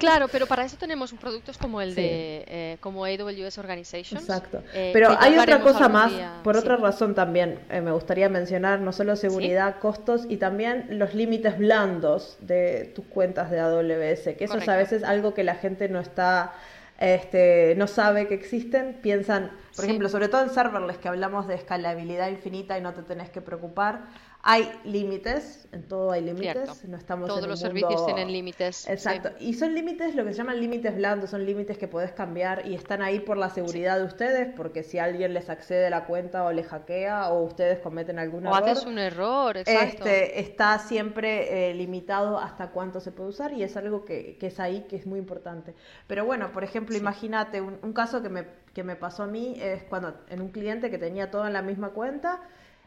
[0.00, 4.20] Claro, pero para eso tenemos productos como el de eh, como AWS Organization.
[4.20, 4.62] Exacto.
[4.74, 6.12] Eh, pero hay otra cosa más,
[6.42, 11.14] por otra razón también eh, me gustaría mencionar no solo seguridad, costos y también los
[11.14, 15.54] límites blandos de tus cuentas de AWS, que eso es a veces algo que la
[15.54, 16.52] gente no está
[16.98, 21.54] este, no sabe que existen, piensan, por ejemplo, sobre todo en serverless, que hablamos de
[21.54, 24.06] escalabilidad infinita y no te tenés que preocupar.
[24.42, 28.88] Hay límites, en todo hay límites, no estamos Todos los servicios tienen límites.
[28.88, 32.66] Exacto, y son límites, lo que se llaman límites blandos, son límites que podés cambiar
[32.66, 36.06] y están ahí por la seguridad de ustedes, porque si alguien les accede a la
[36.06, 38.62] cuenta o le hackea o ustedes cometen algún error.
[38.62, 40.06] O haces un error, exacto.
[40.06, 44.48] Este, está siempre eh, limitado hasta cuánto se puede usar y es algo que, que,
[44.48, 45.74] es ahí que es muy importante.
[46.06, 48.46] Pero bueno, por ejemplo, imagínate un, un caso que me,
[48.78, 51.62] que me pasó a mí es cuando en un cliente que tenía todo en la
[51.62, 52.40] misma cuenta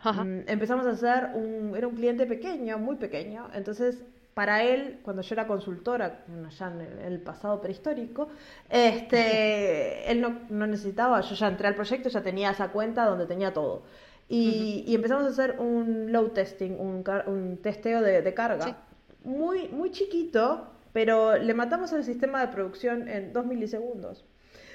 [0.03, 5.21] Mm, empezamos a hacer un, era un cliente pequeño, muy pequeño, entonces para él, cuando
[5.21, 6.23] yo era consultora,
[6.57, 8.29] ya en el, pasado prehistórico,
[8.69, 13.25] este, él no, no, necesitaba, yo ya entré al proyecto, ya tenía esa cuenta donde
[13.27, 13.83] tenía todo.
[14.29, 18.77] y, empezamos a hacer un load testing, un, testeo de, carga.
[19.23, 24.25] Muy, muy chiquito, pero le matamos al sistema de producción en dos milisegundos.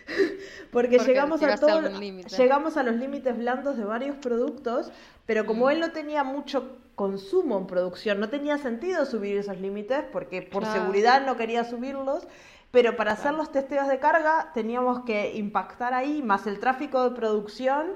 [0.73, 4.91] Porque, llegamos a todo, llegamos a los límites blandos de varios productos,
[5.25, 5.71] pero como mm.
[5.71, 10.65] él no tenía mucho consumo en producción, no tenía sentido subir esos límites porque por
[10.65, 12.27] seguridad no quería subirlos,
[12.71, 17.17] pero para hacer los testeos de carga teníamos que impactar ahí, más el tráfico de
[17.17, 17.93] producción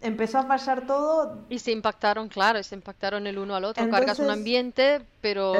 [0.00, 1.44] empezó a fallar todo.
[1.48, 3.88] Y se impactaron, claro, se impactaron el uno al otro.
[3.90, 5.54] Cargas un ambiente, pero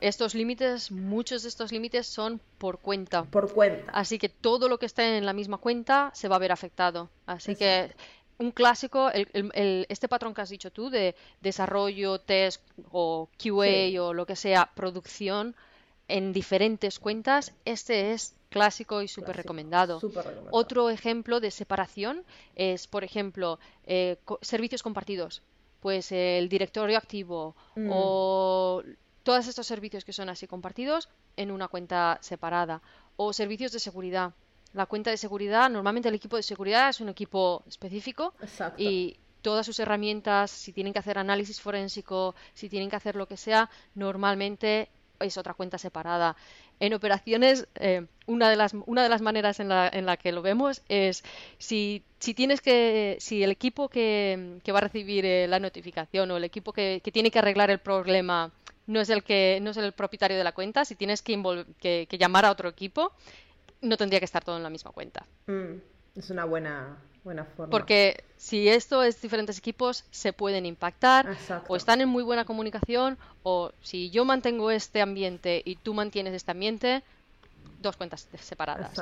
[0.00, 3.24] estos límites, muchos de estos límites son por cuenta.
[3.24, 3.90] Por cuenta.
[3.92, 7.08] Así que todo lo que esté en la misma cuenta se va a ver afectado.
[7.26, 7.92] Así que
[8.38, 12.62] un clásico, el, este patrón que has dicho tú de desarrollo, test
[12.92, 15.56] o QA o lo que sea, producción
[16.06, 20.00] en diferentes cuentas, este es clásico y súper recomendado.
[20.50, 22.24] Otro ejemplo de separación
[22.54, 25.42] es, por ejemplo, eh, servicios compartidos.
[25.80, 27.88] Pues el directorio activo mm.
[27.92, 28.82] o
[29.22, 32.82] todos estos servicios que son así compartidos en una cuenta separada.
[33.16, 34.32] O servicios de seguridad.
[34.72, 38.34] La cuenta de seguridad, normalmente el equipo de seguridad es un equipo específico
[38.76, 43.26] y todas sus herramientas, si tienen que hacer análisis forénsico, si tienen que hacer lo
[43.26, 44.90] que sea, normalmente
[45.20, 46.36] es otra cuenta separada.
[46.80, 50.32] En operaciones, eh, una, de las, una de las maneras en la, en la que
[50.32, 51.24] lo vemos es
[51.58, 56.30] si, si tienes que, si el equipo que, que va a recibir eh, la notificación
[56.30, 58.52] o el equipo que, que, tiene que arreglar el problema
[58.88, 61.36] no es el que no es el propietario de la cuenta, si tienes que,
[61.78, 63.12] que, llamar a otro equipo,
[63.82, 65.26] no tendría que estar todo en la misma cuenta.
[65.46, 65.76] Mm,
[66.16, 66.96] es una buena,
[67.70, 73.18] porque si esto es diferentes equipos, se pueden impactar o están en muy buena comunicación
[73.42, 77.02] o si yo mantengo este ambiente y tú mantienes este ambiente,
[77.80, 78.92] dos cuentas separadas.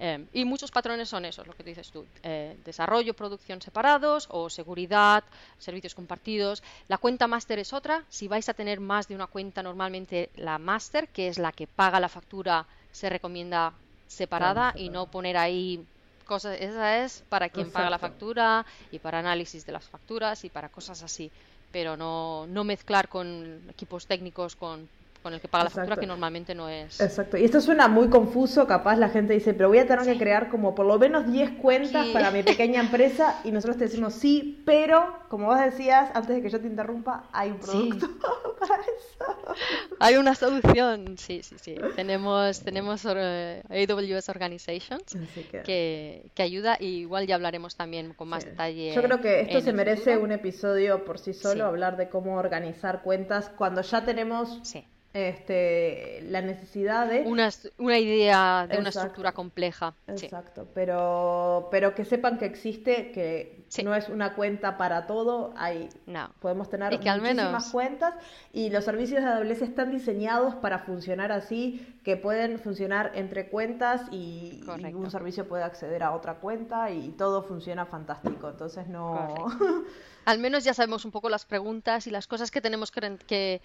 [0.00, 4.48] Eh, y muchos patrones son esos, lo que dices tú, eh, desarrollo, producción separados o
[4.48, 5.24] seguridad,
[5.58, 6.62] servicios compartidos.
[6.86, 10.58] La cuenta máster es otra, si vais a tener más de una cuenta, normalmente la
[10.58, 13.72] máster, que es la que paga la factura, se recomienda
[14.06, 15.84] separada y no poner ahí
[16.28, 20.50] cosas, esa es para quien paga la factura y para análisis de las facturas y
[20.50, 21.32] para cosas así,
[21.72, 23.26] pero no, no mezclar con
[23.70, 24.88] equipos técnicos con
[25.22, 27.00] con el que paga la factura, que normalmente no es.
[27.00, 27.36] Exacto.
[27.36, 30.48] Y esto suena muy confuso, capaz la gente dice, pero voy a tener que crear
[30.48, 34.62] como por lo menos 10 cuentas para mi pequeña empresa y nosotros te decimos sí,
[34.64, 38.08] pero como vos decías, antes de que yo te interrumpa, hay un producto
[38.60, 39.56] para eso.
[39.98, 41.74] Hay una solución, sí, sí, sí.
[41.96, 45.16] Tenemos, tenemos eh, AWS Organizations
[45.64, 46.30] que...
[46.34, 48.94] Que, ayuda y igual ya hablaremos también con más detalle.
[48.94, 53.02] Yo creo que esto se merece un episodio por sí solo, hablar de cómo organizar
[53.02, 54.60] cuentas cuando ya tenemos...
[54.62, 57.22] Sí este, la necesidad de...
[57.22, 59.94] Una, una idea de una estructura compleja.
[60.06, 65.88] Exacto, pero, pero que sepan que existe, que no es una cuenta para todo, hay,
[66.06, 66.30] no.
[66.40, 68.14] podemos tener muchísimas cuentas
[68.52, 74.02] y los servicios de AWS están diseñados para funcionar así, que pueden funcionar entre cuentas
[74.10, 74.62] y,
[74.94, 79.34] un servicio puede acceder a otra cuenta y todo funciona fantástico, entonces no...
[80.24, 83.62] al menos ya sabemos un poco las preguntas y las cosas que tenemos que,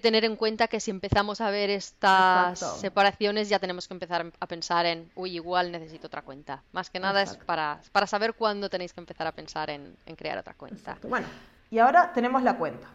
[0.00, 4.46] tener en cuenta que si empezamos a ver estas separaciones ya tenemos que empezar a
[4.46, 6.62] pensar en, uy, igual necesito otra cuenta.
[6.72, 10.38] Más que nada es para, para, saber cuándo tenéis que empezar a pensar en, crear
[10.38, 10.98] otra cuenta.
[11.02, 11.26] Bueno,
[11.70, 12.88] y ahora tenemos la cuenta.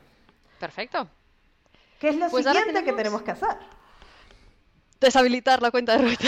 [0.59, 1.07] Perfecto.
[1.99, 3.57] ¿Qué es lo pues siguiente que tenemos que hacer?
[5.01, 6.19] deshabilitar la cuenta de root.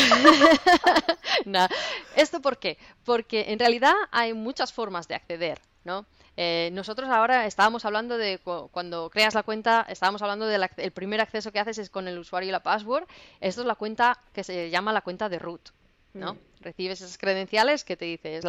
[2.15, 2.77] ¿Esto por qué?
[3.05, 6.05] Porque en realidad hay muchas formas de acceder, ¿no?
[6.35, 8.39] Eh, nosotros ahora estábamos hablando de
[8.71, 12.49] cuando creas la cuenta, estábamos hablando del primer acceso que haces es con el usuario
[12.49, 13.07] y la password.
[13.39, 15.69] Esto es la cuenta que se llama la cuenta de root.
[16.13, 16.33] ¿no?
[16.33, 16.37] Mm.
[16.63, 18.45] Recibes esas credenciales que te dice, es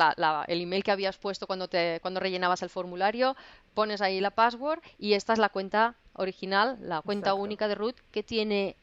[0.46, 3.36] el email que habías puesto cuando, te, cuando rellenabas el formulario,
[3.74, 7.96] pones ahí la password y esta es la cuenta original, la cuenta única de root
[8.10, 8.76] que tiene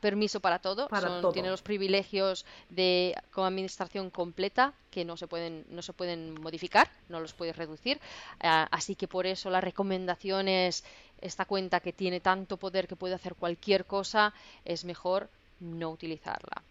[0.00, 0.88] permiso para todo,
[1.32, 6.88] tiene los privilegios de como administración completa que no se pueden no se pueden modificar,
[7.08, 7.98] no los puedes reducir,
[8.42, 10.84] ah, así que por eso la recomendación es
[11.20, 15.28] esta cuenta que tiene tanto poder que puede hacer cualquier cosa, es mejor
[15.60, 16.62] no utilizarla.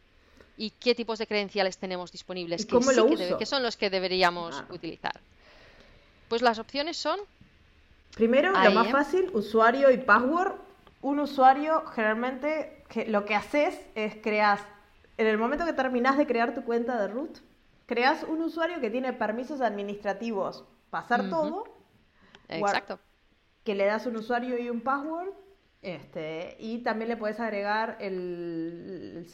[0.60, 2.66] ¿Y qué tipos de credenciales tenemos disponibles?
[2.66, 5.18] que, que, son los que deberíamos utilizar?
[6.28, 7.18] Pues las opciones son
[8.14, 10.56] Primero, lo más fácil, usuario y password.
[11.02, 14.60] Un usuario generalmente que lo que haces es creas,
[15.18, 17.38] en el momento que terminas de crear tu cuenta de root,
[17.86, 21.64] creas un usuario que tiene permisos administrativos pasar todo.
[22.50, 23.00] Exacto.
[23.64, 25.30] Que le das un usuario y un password.
[25.82, 29.26] Este, y también le puedes agregar el,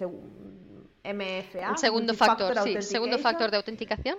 [1.14, 1.72] MFA.
[1.72, 4.18] El segundo factor, sí, segundo factor de autenticación.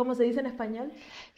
[0.00, 0.90] ¿Cómo se dice en español?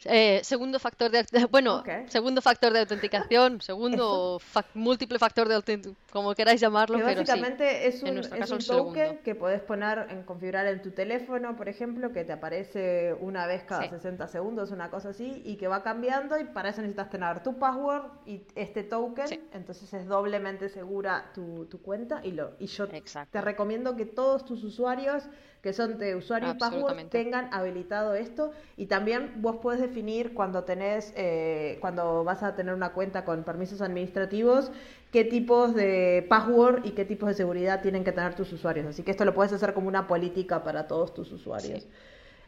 [0.05, 4.39] Eh, segundo factor de bueno, segundo factor de autenticación, segundo
[4.73, 9.35] múltiple factor de autenticación, como queráis llamarlo, que básicamente es un, es un token que
[9.35, 13.89] puedes poner en configurar en tu teléfono, por ejemplo, que te aparece una vez cada
[13.89, 17.59] 60 segundos, una cosa así, y que va cambiando y para eso necesitas tener tu
[17.59, 22.87] password y este token, entonces es doblemente segura tu, tu cuenta y lo y yo
[22.87, 25.27] te recomiendo que todos tus usuarios
[25.63, 28.51] que son de usuario y password tengan habilitado esto.
[28.75, 33.43] Y también vos puedes definir cuando tenés eh, cuando vas a tener una cuenta con
[33.43, 34.71] permisos administrativos
[35.13, 38.85] qué tipos de password y qué tipos de seguridad tienen que tener tus usuarios.
[38.87, 41.87] Así que esto lo puedes hacer como una política para todos tus usuarios.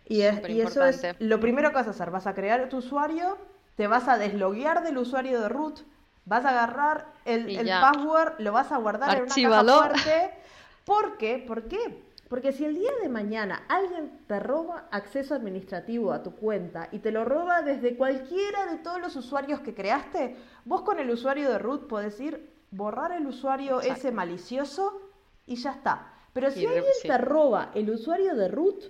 [0.06, 2.12] Y, y eso es lo primero que vas a hacer.
[2.12, 3.38] Vas a crear tu usuario
[3.76, 5.80] te vas a desloguear del usuario de root
[6.26, 10.32] vas a agarrar el, el password lo vas a guardar en una caja fuerte.
[10.86, 11.44] ¿Por qué?
[11.48, 12.05] ¿Por qué?
[12.36, 17.00] Porque si el día de mañana alguien te roba acceso administrativo a tu cuenta y
[17.00, 21.50] te lo roba desde cualquiera de todos los usuarios que creaste, vos con el usuario
[21.50, 25.00] de root podés ir, borrar el usuario ese malicioso
[25.46, 26.12] y ya está.
[26.34, 28.84] Pero si alguien te roba el usuario de root,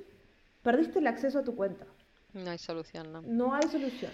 [0.64, 1.86] perdiste el acceso a tu cuenta.
[2.34, 3.22] No hay solución, ¿no?
[3.22, 4.12] No hay solución.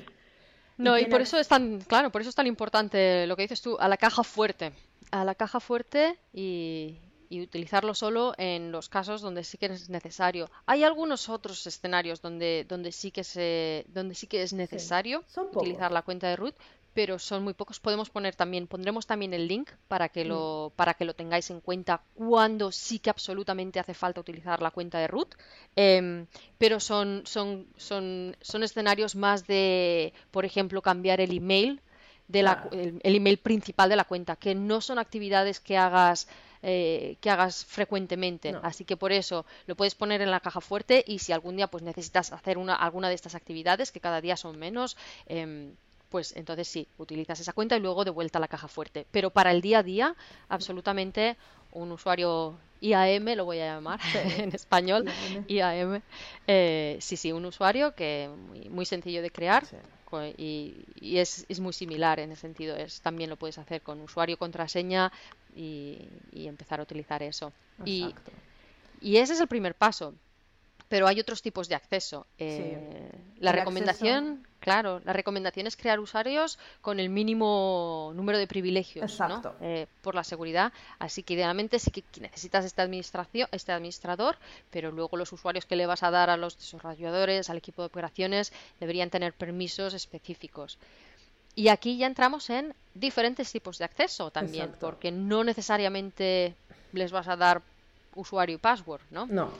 [0.77, 3.61] No, y, por eso es tan, claro, por eso es tan importante lo que dices
[3.61, 4.73] tú, a la caja fuerte.
[5.09, 6.99] A la caja fuerte y,
[7.31, 10.51] y utilizarlo solo en los casos donde sí que es necesario.
[10.65, 15.23] Hay algunos otros escenarios donde, donde, sí, que se, donde sí que es necesario
[15.53, 16.55] utilizar la cuenta de root,
[16.93, 17.79] pero son muy pocos.
[17.79, 20.75] Podemos poner también, pondremos también el link para que lo, mm.
[20.75, 24.99] para que lo tengáis en cuenta cuando sí que absolutamente hace falta utilizar la cuenta
[24.99, 25.33] de root.
[25.77, 26.27] Em,
[26.57, 31.81] pero son, son, son, son escenarios más de, por ejemplo, cambiar el email
[32.27, 36.27] de la, el, email principal de la cuenta, que no son actividades que hagas
[36.63, 38.55] eh, que hagas frecuentemente.
[38.61, 41.67] Así que por eso lo puedes poner en la caja fuerte y si algún día
[41.67, 45.73] pues necesitas hacer una, alguna de estas actividades, que cada día son menos, em,
[46.09, 49.07] pues entonces sí, utilizas esa cuenta y luego de vuelta a la caja fuerte.
[49.11, 50.15] Pero para el día a día,
[50.49, 51.37] absolutamente
[51.71, 53.99] un usuario IAM, lo voy a llamar
[54.37, 55.05] en español,
[55.47, 56.01] IAM,
[56.47, 59.63] eh, sí, sí, un usuario que muy, muy sencillo de crear.
[60.37, 62.75] Y, y es, es, muy similar en ese sentido.
[62.75, 65.11] Es, también lo puedes hacer con usuario, contraseña,
[65.55, 67.51] y, empezar a utilizar eso.
[67.85, 68.13] Y,
[68.99, 70.13] y, ese es el primer paso.
[70.91, 72.27] Pero hay otros tipos de acceso.
[72.37, 79.17] Eh, la recomendación, claro, la recomendación es crear usuarios con el mínimo número de privilegios
[79.61, 80.73] eh, por la seguridad.
[80.99, 84.35] Así que idealmente sí que necesitas este, administración, este administrador,
[84.69, 87.85] pero luego los usuarios que le vas a dar a los desarrolladores, al equipo de
[87.85, 90.77] operaciones, deberían tener permisos específicos.
[91.55, 96.53] Y aquí ya entramos en diferentes tipos de acceso también, porque no necesariamente
[96.91, 97.61] les vas a dar
[98.13, 99.25] usuario y password, ¿no?
[99.27, 99.51] No.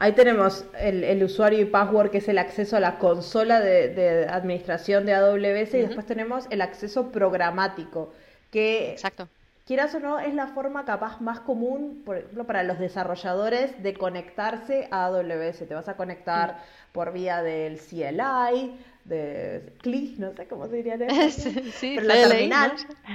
[0.00, 5.04] Ahí tenemos el, usuario y password, que es el acceso a la consola de, administración
[5.06, 8.12] de AWS, y después tenemos el acceso programático,
[8.52, 9.28] que Exacto.
[9.66, 13.94] quieras o no, es la forma capaz más común, por ejemplo, para los desarrolladores de
[13.94, 15.66] conectarse a AWS.
[15.66, 16.92] Te vas a conectar mm.
[16.92, 22.14] por vía del CLI, de CLI, no sé cómo se diría en sí, pero la
[22.14, 22.72] terminal,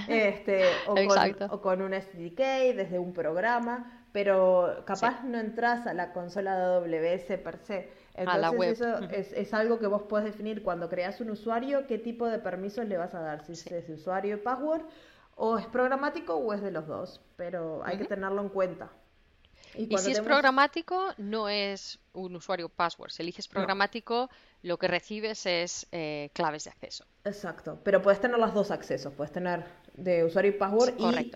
[0.10, 5.94] este, o, con, o, con, un SDK desde un programa, pero capaz no entras a
[5.94, 7.90] la consola de AWS per se.
[8.14, 12.28] Entonces eso es, es, algo que vos podés definir cuando creas un usuario, qué tipo
[12.28, 14.84] de permisos le vas a dar, si es usuario y password,
[15.36, 18.92] o es programático o es de los dos, pero hay que tenerlo en cuenta.
[19.76, 23.10] Y, si es programático, no es un usuario password.
[23.10, 24.30] Si eliges programático,
[24.62, 27.06] lo que recibes es eh, claves de acceso.
[27.26, 29.12] Exacto, pero puedes tener los dos accesos.
[29.14, 29.64] Puedes tener
[29.96, 31.32] de usuario y password y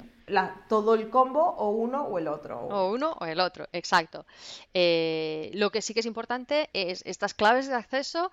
[0.67, 2.59] todo el combo o uno o el otro.
[2.59, 4.25] O uno o el otro, exacto.
[4.73, 8.31] Eh, lo que sí que es importante es estas claves de acceso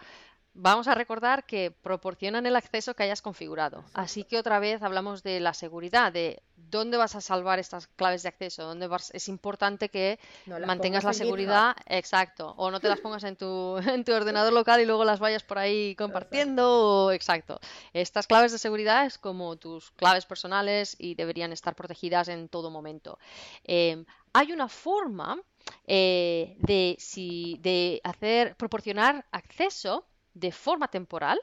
[0.55, 3.85] vamos a recordar que proporcionan el acceso que hayas configurado.
[3.93, 8.23] Así que otra vez hablamos de la seguridad, de dónde vas a salvar estas claves
[8.23, 10.19] de acceso, dónde es importante que
[10.67, 14.81] mantengas la seguridad, exacto, o no te las pongas en tu, en tu ordenador local
[14.81, 17.61] y luego las vayas por ahí compartiendo, exacto.
[17.93, 22.71] Estas claves de seguridad es como tus claves personales y deberían estar protegidas en todo
[22.71, 23.19] momento.
[23.65, 25.41] Em, hay una forma
[25.87, 31.41] eh, de, si, de hacer proporcionar acceso de forma temporal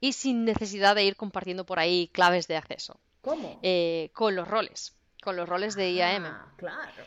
[0.00, 2.98] y sin necesidad de ir compartiendo por ahí claves de acceso.
[3.22, 3.58] ¿Cómo?
[3.62, 6.24] Eh, con los roles, con los roles de IAM.
[6.24, 7.04] Ah, claro.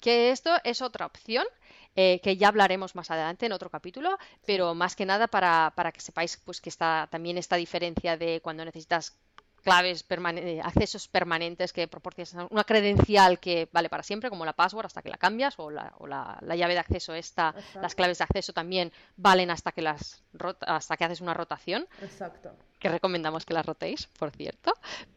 [0.00, 1.46] Que esto es otra opción
[1.96, 5.90] eh, que ya hablaremos más adelante en otro capítulo, pero más que nada para, para
[5.90, 9.16] que sepáis pues, que está también esta diferencia de cuando necesitas
[9.68, 10.04] claves,
[10.36, 15.02] eh, accesos permanentes que proporcionan una credencial que vale para siempre, como la password hasta
[15.02, 19.50] que la cambias, o la, llave de acceso esta, las claves de acceso también valen
[19.50, 20.22] hasta que las
[20.60, 21.86] hasta que haces una rotación.
[22.02, 22.50] Exacto.
[22.78, 24.72] Que recomendamos que las rotéis, por cierto.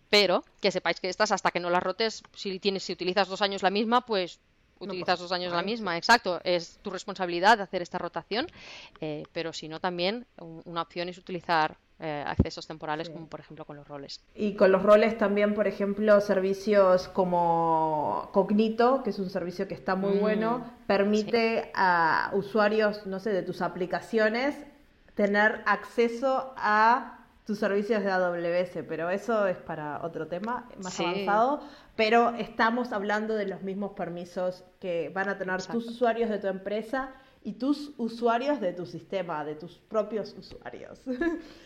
[0.09, 3.41] Pero que sepáis que estas, hasta que no las rotes, si tienes, si utilizas dos
[3.41, 4.39] años la misma, pues
[4.79, 8.47] utilizas dos años la misma, exacto, es tu responsabilidad hacer esta rotación,
[8.99, 10.25] eh, pero si no también
[10.65, 14.21] una opción es utilizar eh, accesos temporales como por ejemplo con los roles.
[14.33, 19.75] Y con los roles también, por ejemplo, servicios como Cognito, que es un servicio que
[19.75, 24.55] está muy mm, bueno, permite a usuarios, no sé, de tus aplicaciones
[25.13, 31.61] tener acceso a tus servicios de AWS, pero eso es para otro tema más avanzado.
[31.95, 36.47] Pero estamos hablando de los mismos permisos que van a tener tus usuarios de tu
[36.47, 37.11] empresa
[37.43, 41.01] y tus usuarios de tu sistema, de tus propios usuarios.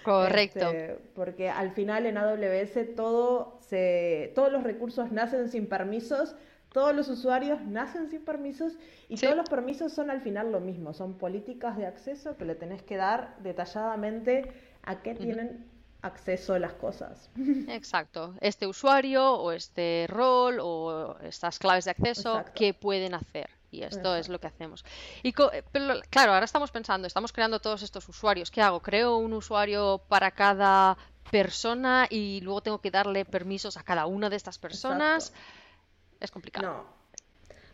[0.03, 0.59] Correcto.
[0.59, 6.35] Este, porque al final en AWS todo se, todos los recursos nacen sin permisos,
[6.71, 8.77] todos los usuarios nacen sin permisos
[9.09, 12.55] y todos los permisos son al final lo mismo, son políticas de acceso que le
[12.55, 14.51] tenés que dar detalladamente
[14.83, 15.65] a qué tienen
[16.01, 17.29] acceso a las cosas.
[17.67, 18.35] Exacto.
[18.39, 23.49] Este usuario o este rol o estas claves de acceso, ¿qué pueden hacer?
[23.71, 24.85] Y esto es lo que hacemos.
[25.23, 25.33] Y
[25.71, 28.51] pero, claro, ahora estamos pensando, estamos creando todos estos usuarios.
[28.51, 28.81] ¿Qué hago?
[28.81, 30.97] ¿Creo un usuario para cada
[31.31, 35.33] persona y luego tengo que darle permisos a cada una de estas personas?
[36.19, 36.67] Es complicado.
[36.67, 36.85] No,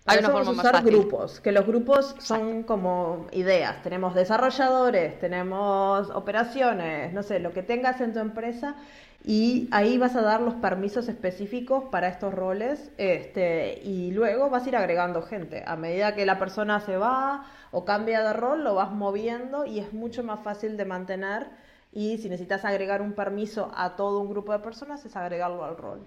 [0.05, 3.83] hay una forma más usar grupos, que los grupos son como ideas.
[3.83, 8.75] Tenemos desarrolladores, tenemos operaciones, no sé, lo que tengas en tu empresa
[9.23, 14.65] y ahí vas a dar los permisos específicos para estos roles este, y luego vas
[14.65, 15.63] a ir agregando gente.
[15.67, 19.79] A medida que la persona se va o cambia de rol, lo vas moviendo y
[19.79, 21.47] es mucho más fácil de mantener
[21.91, 25.77] y si necesitas agregar un permiso a todo un grupo de personas es agregarlo al
[25.77, 26.01] rol.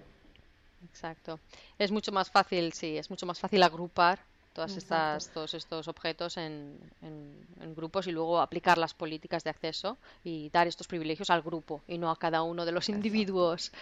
[0.83, 1.39] Exacto.
[1.79, 4.19] Es mucho más fácil, sí, es mucho más fácil agrupar
[4.55, 9.97] todas estas, todos estos objetos en, en, grupos y luego aplicar las políticas de acceso
[10.23, 13.73] y dar estos privilegios al grupo y no a cada uno de los individuos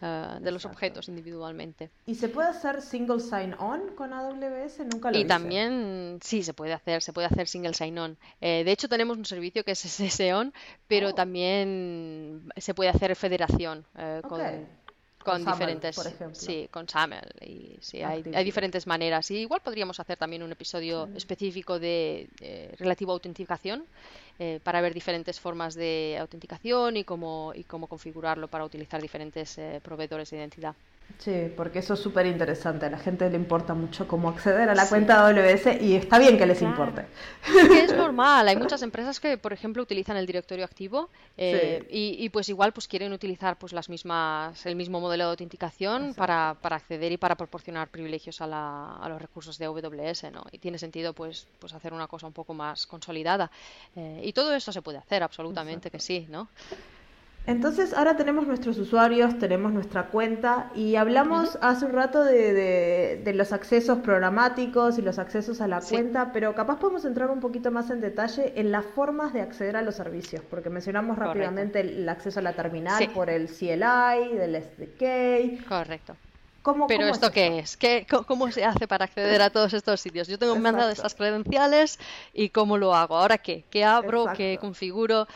[0.00, 1.90] eh, de los objetos individualmente.
[2.06, 4.78] ¿Y se puede hacer single sign-on con AWS?
[4.90, 8.16] Nunca lo Y también, sí, se puede hacer, se puede hacer single sign-on.
[8.40, 10.54] Eh, de hecho, tenemos un servicio que es SSON,
[10.88, 11.14] pero oh.
[11.14, 14.40] también se puede hacer federación eh, con
[15.24, 16.34] con, diferentes, por ejemplo.
[16.34, 19.30] sí, con SAML y sí, hay, hay, diferentes maneras.
[19.30, 22.28] Y igual podríamos hacer también un episodio específico de,
[22.78, 23.84] relativo a autenticación
[24.38, 29.58] eh, para ver diferentes formas de autenticación y cómo y cómo configurarlo para utilizar diferentes
[29.58, 30.74] eh, proveedores de identidad.
[31.18, 32.86] Sí, porque eso es súper interesante.
[32.86, 36.36] A la gente le importa mucho cómo acceder a la cuenta AWS y está bien
[36.36, 37.06] que les importe.
[37.46, 38.46] es normal.
[38.48, 42.88] Hay muchas empresas que, por ejemplo, utilizan el directorio activo eh, y, pues igual pues
[42.88, 47.36] quieren utilizar pues las mismas el mismo modelo de autenticación para, para, acceder y para
[47.36, 50.44] proporcionar privilegios a, la, a, los recursos de AWS, ¿no?
[50.52, 53.50] Y tiene sentido pues pues hacer una cosa un poco más consolidada.
[53.96, 56.48] Eh, y todo esto se puede hacer, absolutamente que sí, ¿no?
[57.46, 63.52] Entonces ahora tenemos nuestros usuarios, tenemos nuestra cuenta y hablamos hace un rato de, los
[63.52, 67.90] accesos programáticos y los accesos a la cuenta, pero capaz podemos entrar un poquito más
[67.90, 72.40] en detalle en las formas de acceder a los servicios, porque mencionamos rápidamente el, acceso
[72.40, 75.68] a la terminal por el CLI, del SDK.
[75.68, 76.16] Correcto.
[76.88, 77.76] Pero esto qué es?
[77.76, 80.28] ¿Qué, ¿Cómo se hace para acceder a todos estos sitios?
[80.28, 81.98] Yo tengo mandado estas credenciales
[82.32, 83.18] y cómo lo hago.
[83.18, 83.64] ¿Ahora qué?
[83.68, 84.26] ¿Qué abro?
[84.34, 85.26] ¿Qué configuro?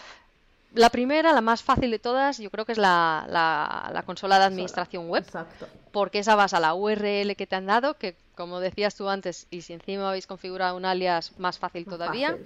[0.75, 4.45] La primera, la más fácil de todas, yo creo que es la, la, consola de
[4.45, 5.25] administración web.
[5.25, 5.67] Exacto.
[5.93, 9.47] Porque esa vas a la URL que te han dado, que como decías tú antes,
[9.51, 12.39] y si encima habéis configurado un alias, más fácil todavía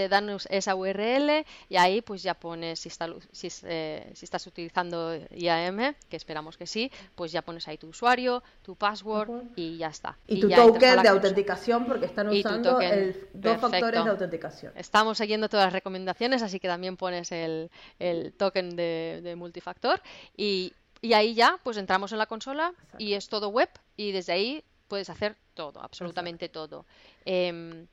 [0.00, 4.46] te dan esa URL y ahí pues ya pones si, está, si, eh, si, estás
[4.46, 9.76] utilizando IAM, que esperamos que sí, pues ya pones ahí tu usuario, tu password y
[9.76, 10.16] ya está.
[10.26, 14.72] Y, tu token de autenticación porque están usando el, dos factores de autenticación.
[14.74, 20.00] Estamos siguiendo todas las recomendaciones, así que también pones el, el token de, multifactor
[20.36, 20.72] y,
[21.02, 24.64] y, ahí ya pues entramos en la consola y es todo web y desde ahí
[24.88, 26.86] puedes hacer todo, absolutamente todo.
[27.24, 27.86] Eh,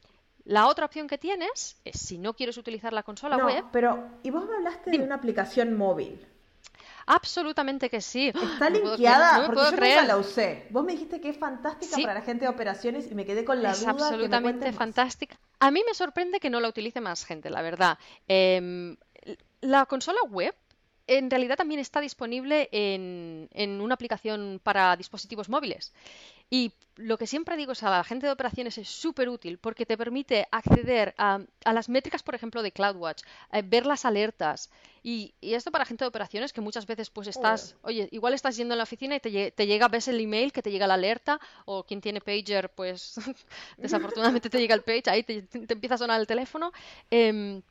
[0.48, 3.66] la otra opción que tienes es si no quieres utilizar la consola no, web.
[3.74, 6.26] Pero, ¿y vos me hablaste de una aplicación móvil?
[7.06, 8.32] Absolutamente que sí.
[8.54, 10.68] Está linkeada porque yo nunca la usé.
[10.70, 13.62] Vos me dijiste que es fantástica para la gente de operaciones y me quedé con
[13.62, 13.92] la es duda.
[13.92, 15.38] Es absolutamente fantástica.
[15.60, 17.98] A mí me sorprende que no la utilice más gente, la verdad.
[18.30, 18.96] Em,
[19.60, 20.56] la consola web
[21.08, 25.94] en realidad también está disponible en, en una aplicación para dispositivos móviles.
[26.50, 29.86] Y lo que siempre digo es a la gente de operaciones es súper útil porque
[29.86, 34.70] te permite acceder a, las métricas, por ejemplo, de CloudWatch, eh, ver las alertas.
[35.04, 38.74] Y, esto para gente de operaciones que muchas veces pues estás, oye, igual estás yendo
[38.74, 41.84] en la oficina y te, llega, ves el email que te llega la alerta, o
[41.84, 43.16] quien tiene pager, pues
[43.78, 46.72] desafortunadamente te llega el page, ahí te, empieza a sonar el teléfono.
[47.12, 47.62] Em,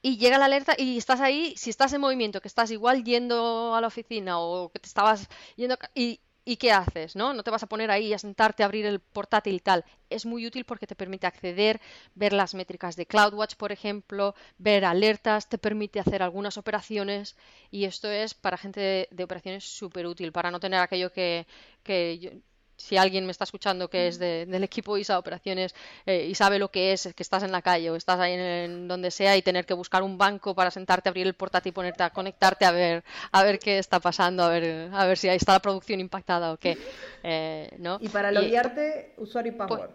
[0.00, 3.74] y llega la alerta y estás ahí, si estás en movimiento, que estás igual yendo
[3.74, 7.14] a la oficina o que te estabas yendo y, ¿Y qué haces?
[7.14, 7.34] ¿no?
[7.34, 9.84] no te vas a poner ahí a sentarte a abrir el portátil y tal.
[10.08, 11.78] Es muy útil porque te permite acceder,
[12.14, 17.36] ver las métricas de CloudWatch, por ejemplo, ver alertas, te permite hacer algunas operaciones
[17.70, 21.46] y esto es para gente de, operaciones súper útil, para no tener aquello que,
[21.82, 22.40] que
[22.78, 25.74] si alguien me está escuchando que es del equipo ISA Operaciones
[26.06, 28.88] eh, y sabe lo que es, que estás en la calle o estás ahí en,
[28.88, 32.04] donde sea y tener que buscar un banco para sentarte, abrir el portátil y ponerte
[32.04, 35.36] a conectarte a ver, a ver qué está pasando, a ver, a ver si ahí
[35.36, 36.78] está la producción impactada o qué.
[37.24, 37.98] Eh, ¿no?
[38.00, 39.90] Y para loguearte, usuario y pues, password.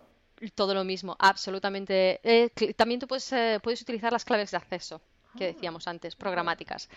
[0.53, 2.19] todo lo mismo, absolutamente.
[2.21, 5.01] Eh, también tú puedes, puedes utilizar las claves de acceso
[5.37, 6.89] que decíamos antes, programáticas.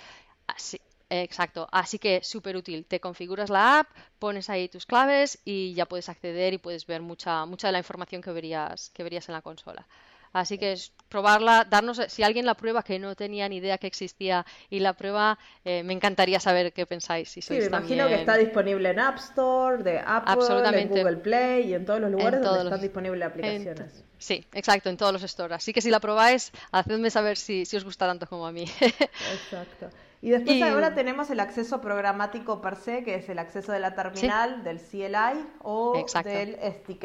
[0.47, 2.84] Así, Exacto, así que súper útil.
[2.84, 3.88] Te configuras la app,
[4.18, 7.78] pones ahí tus claves y ya puedes acceder y puedes ver mucha, mucha de la
[7.78, 9.86] información que verías, que verías en la consola.
[10.32, 13.86] Así que es probarla, darnos, si alguien la prueba que no tenía ni idea que
[13.86, 17.30] existía y la prueba, eh, me encantaría saber qué pensáis.
[17.30, 21.70] Si sí, me imagino que está disponible en App Store, de Apple, en Google Play
[21.70, 24.04] y en todos los lugares donde están disponibles aplicaciones.
[24.18, 25.57] Sí, exacto, en todos los stores.
[25.57, 28.64] Así que si la probáis, hacedme saber si, si os gusta tanto como a mí.
[28.80, 29.88] exacto.
[30.26, 33.94] Y después ahora tenemos el acceso programático per se, que es el acceso de la
[33.94, 37.04] terminal, del CLI o del SDK.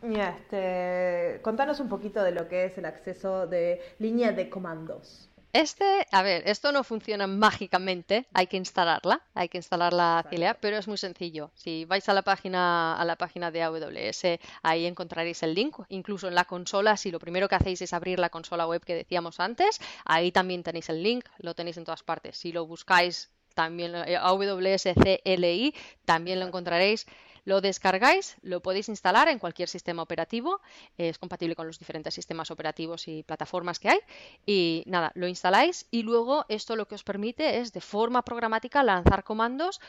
[0.00, 5.28] Este, contanos un poquito de lo que es el acceso de línea de comandos.
[5.54, 10.54] Este, a ver, esto no funciona mágicamente, hay que instalarla, hay que instalar la CLA,
[10.54, 11.52] pero es muy sencillo.
[11.54, 16.26] Si vais a la página a la página de AWS, ahí encontraréis el link, incluso
[16.26, 19.38] en la consola, si lo primero que hacéis es abrir la consola web que decíamos
[19.38, 22.36] antes, ahí también tenéis el link, lo tenéis en todas partes.
[22.36, 25.72] Si lo buscáis también eh, AWS CLI,
[26.04, 27.06] también lo encontraréis
[27.44, 30.60] lo descargáis, lo podéis instalar en cualquier sistema operativo,
[30.96, 33.98] es compatible con los diferentes sistemas operativos y plataformas que hay.
[34.46, 38.82] Y nada, lo instaláis y luego esto lo que os permite es de forma programática
[38.82, 39.80] lanzar comandos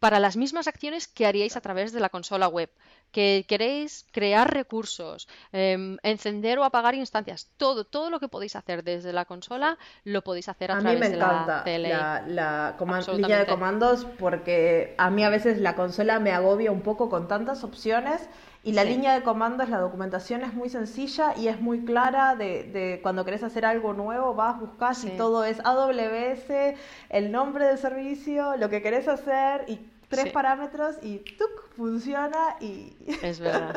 [0.00, 2.70] para las mismas acciones que haríais a través de la consola web.
[3.12, 8.82] Que queréis crear recursos, em, encender o apagar instancias, todo, todo lo que podéis hacer
[8.82, 11.88] desde la consola lo podéis hacer a, través de la tele.
[11.90, 12.76] La, la
[13.12, 17.28] línea de comandos porque a mí a veces la consola me agobia un poco con
[17.28, 18.22] tantas opciones
[18.62, 22.64] y la línea de comandos, la documentación es muy sencilla y es muy clara de,
[22.64, 26.76] de cuando querés hacer algo nuevo, vas, buscas y todo es AWS,
[27.08, 29.80] el nombre del servicio, lo que querés hacer y
[30.10, 31.70] tres parámetros y ¡tuc!
[31.76, 33.74] funciona y es verdad.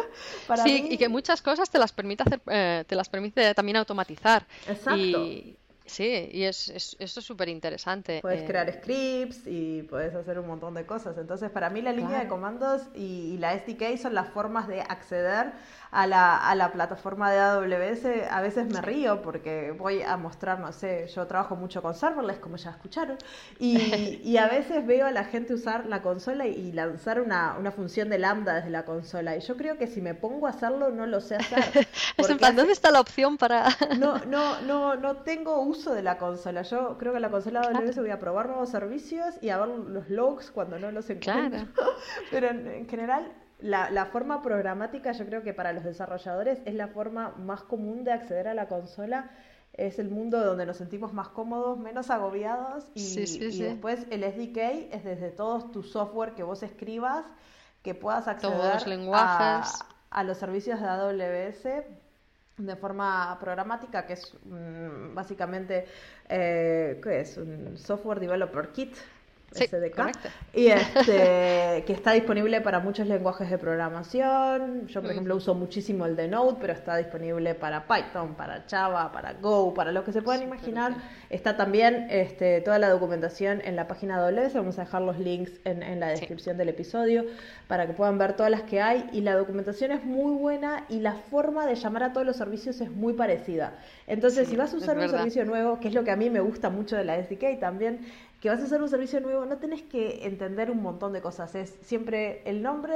[0.63, 4.45] Sí y que muchas cosas te las permite hacer eh, te las permite también automatizar.
[4.67, 4.97] Exacto.
[4.97, 8.19] Y, Sí, y es, esto es súper interesante.
[8.21, 11.17] Puedes eh, crear scripts y puedes hacer un montón de cosas.
[11.17, 15.51] Entonces, para mí la línea de comandos y, la SDK son las formas de acceder
[15.91, 18.31] a la, a la plataforma de AWS.
[18.31, 22.37] A veces me río porque voy a mostrar, no sé, yo trabajo mucho con serverless,
[22.37, 23.17] como ya escucharon,
[23.59, 23.77] y,
[24.23, 28.09] y a veces veo a la gente usar la consola y, lanzar una, una, función
[28.09, 29.35] de lambda desde la consola.
[29.35, 31.87] Y yo creo que si me pongo a hacerlo, no lo sé hacer.
[32.17, 33.67] es en plan, ¿dónde está la opción para...?
[33.97, 36.61] no, no, no, no tengo uso de la consola.
[36.61, 39.67] Yo creo que la consola de AWS voy a probar nuevos servicios y a ver
[39.67, 41.67] los logs cuando no los encuentro.
[42.31, 46.87] Pero en, general, la, la, forma programática yo creo que para los desarrolladores es la
[46.87, 49.31] forma más común de acceder a la consola.
[49.73, 53.15] Es el mundo donde nos sentimos más cómodos, menos agobiados y,
[53.57, 57.25] después el SDK es desde todos tu software que vos escribas
[57.81, 58.77] que puedas acceder
[59.13, 59.63] a,
[60.11, 62.02] a los servicios de AWS
[62.57, 65.85] de forma programática, que es mm, básicamente,
[66.29, 67.37] eh, ¿qué es?
[67.37, 68.95] Un software developer kit
[69.53, 70.11] SDK.
[70.53, 74.87] Y este, que está disponible para muchos lenguajes de programación.
[74.87, 79.11] Yo, por ejemplo, uso muchísimo el de Node, pero está disponible para Python, para Java,
[79.11, 80.95] para Go, para lo que se puedan imaginar.
[81.33, 84.53] Está también este, toda la documentación en la página de AWS.
[84.53, 87.25] Vamos a dejar los links en, en la descripción del episodio
[87.67, 89.09] para que puedan ver todas las que hay.
[89.11, 92.79] Y la documentación es muy buena y la forma de llamar a todos los servicios
[92.81, 93.73] es muy parecida.
[94.05, 96.39] Entonces, si vas a usar un servicio nuevo, que es lo que a mí me
[96.39, 98.05] gusta mucho de la SDK también,
[98.39, 101.55] que vas a hacer un servicio nuevo, no tenés que entender un montón de cosas.
[101.55, 102.93] Es siempre el nombre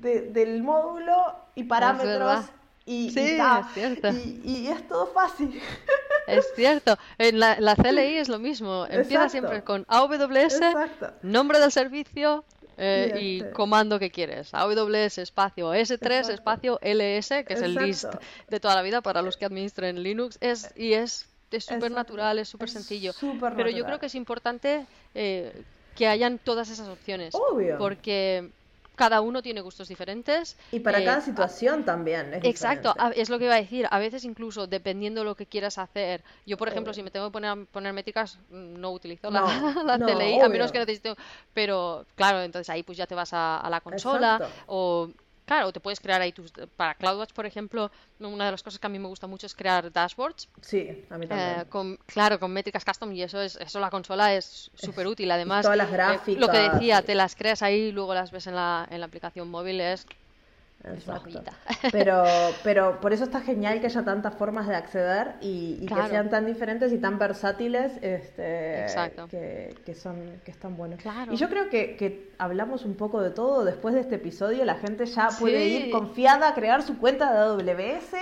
[0.00, 1.14] del módulo
[1.54, 2.46] y parámetros.
[2.86, 3.36] y, sí,
[3.74, 5.60] y, y, es todo fácil.
[6.38, 6.96] Es cierto.
[7.18, 8.84] En la, la CLI es lo mismo.
[8.84, 9.30] Empieza Exacto.
[9.30, 11.12] siempre con AWS, Exacto.
[11.22, 12.44] nombre del servicio
[12.78, 13.52] eh, Y y este.
[13.52, 14.54] comando que quieres.
[14.54, 16.32] AWS espacio S3 Exacto.
[16.32, 18.06] espacio LS, que es el list
[18.48, 20.38] de toda la vida para los que administren Linux.
[20.40, 21.26] Es, y es
[21.58, 23.12] súper natural, es súper sencillo.
[23.56, 25.52] Pero yo creo que es importante eh,
[25.96, 27.34] que hayan todas esas opciones.
[27.34, 27.76] Obvio.
[27.76, 28.50] Porque
[29.00, 30.58] cada uno tiene gustos diferentes.
[30.70, 32.34] Y para eh, cada situación también.
[32.34, 33.22] Es Exacto, diferente.
[33.22, 33.88] es lo que iba a decir.
[33.90, 36.22] A veces incluso dependiendo lo que quieras hacer.
[36.44, 39.46] Yo, por ejemplo, si me tengo que poner, poner métricas, mm, no utilizo la, No,
[39.84, 41.14] la no, a menos que necesite.
[41.54, 44.64] Pero claro, entonces ahí pues ya te vas a, a la consola Exacto.
[44.66, 45.08] o
[45.50, 47.90] claro, te puedes crear ahí tus para CloudWatch, por ejemplo,
[48.20, 50.48] una de las cosas que a mí me gusta mucho es crear dashboards.
[50.62, 51.60] Sí, a mí también.
[51.60, 55.28] eh, con, claro, con métricas custom y eso es eso la consola es súper útil.
[55.28, 56.74] Además, todas las eh, lo que gráficas.
[56.74, 59.80] decía, te las creas ahí y luego las ves en la, en la aplicación móvil
[59.80, 60.06] es,
[60.84, 61.42] Exacto.
[61.92, 62.24] Pero,
[62.64, 66.28] pero por eso está genial que haya tantas formas de acceder y, y que sean
[66.30, 68.86] tan diferentes y tan versátiles este,
[69.30, 71.00] que, que son, que están buenos.
[71.00, 71.32] Claro.
[71.32, 73.64] Y yo creo que, que hablamos un poco de todo.
[73.64, 75.76] Después de este episodio, la gente ya puede Sí.
[75.76, 78.14] ir confiada a crear su cuenta de AWS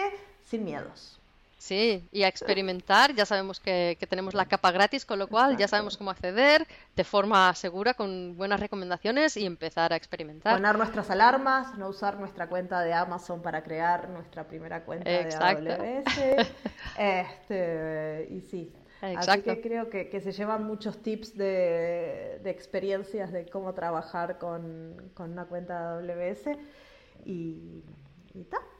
[0.45, 1.18] sin miedos.
[1.59, 3.15] Sí, y a experimentar.
[3.15, 6.67] Ya sabemos que, que tenemos la capa gratis, con lo cual ya sabemos cómo acceder
[6.95, 10.55] de forma segura, con buenas recomendaciones y empezar a experimentar.
[10.55, 15.65] Poner nuestras alarmas, no usar nuestra cuenta de Amazon para crear nuestra primera cuenta Exacto.
[15.65, 16.47] de AWS.
[16.99, 18.73] Este, y sí.
[19.01, 19.55] Así Exacto.
[19.55, 25.11] que creo que, que se llevan muchos tips de, de experiencias de cómo trabajar con,
[25.15, 26.59] con una cuenta de AWS.
[27.25, 27.83] Y,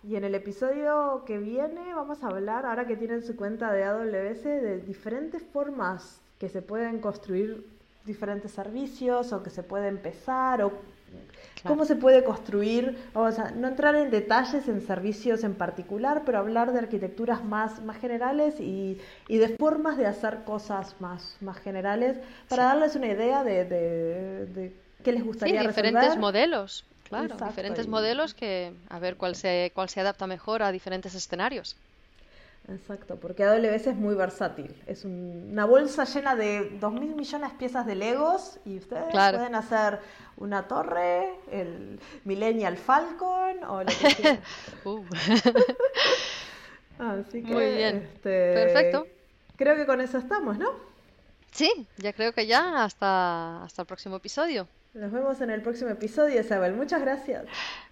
[0.03, 3.85] y en el episodio que viene vamos a hablar, ahora que tienen su cuenta de
[3.85, 7.67] AWS, de diferentes formas que se pueden construir
[8.05, 10.73] diferentes servicios o que se puede empezar o
[11.65, 16.39] cómo se puede construir, vamos a no entrar en detalles en servicios en particular, pero
[16.39, 21.59] hablar de arquitecturas más, más generales y, y de formas de hacer cosas más, más
[21.59, 26.17] generales para darles una idea de, de, de qué les Sí, gustaría diferentes resolver.
[26.17, 30.73] modelos, claro, Exacto, diferentes modelos que a ver cuál se, cuál se adapta mejor a
[30.73, 31.77] diferentes escenarios.
[32.69, 34.75] Exacto, porque AWS es muy versátil.
[34.87, 39.39] Es un- una bolsa llena de 2.000 millones de piezas de Legos y ustedes Claro.
[39.39, 40.01] pueden hacer
[40.37, 44.41] una torre, el Millennial Falcon o lo que quieran.
[44.85, 45.05] Uh,
[46.99, 47.97] Así que, Muy bien.
[47.97, 49.07] este, Perfecto.
[49.57, 50.69] Creo que con eso estamos, ¿no?
[51.53, 54.69] Sí, ya creo que ya hasta, hasta el próximo episodio.
[54.99, 56.75] Nos vemos en el próximo episodio, Isabel.
[56.75, 57.45] Muchas gracias.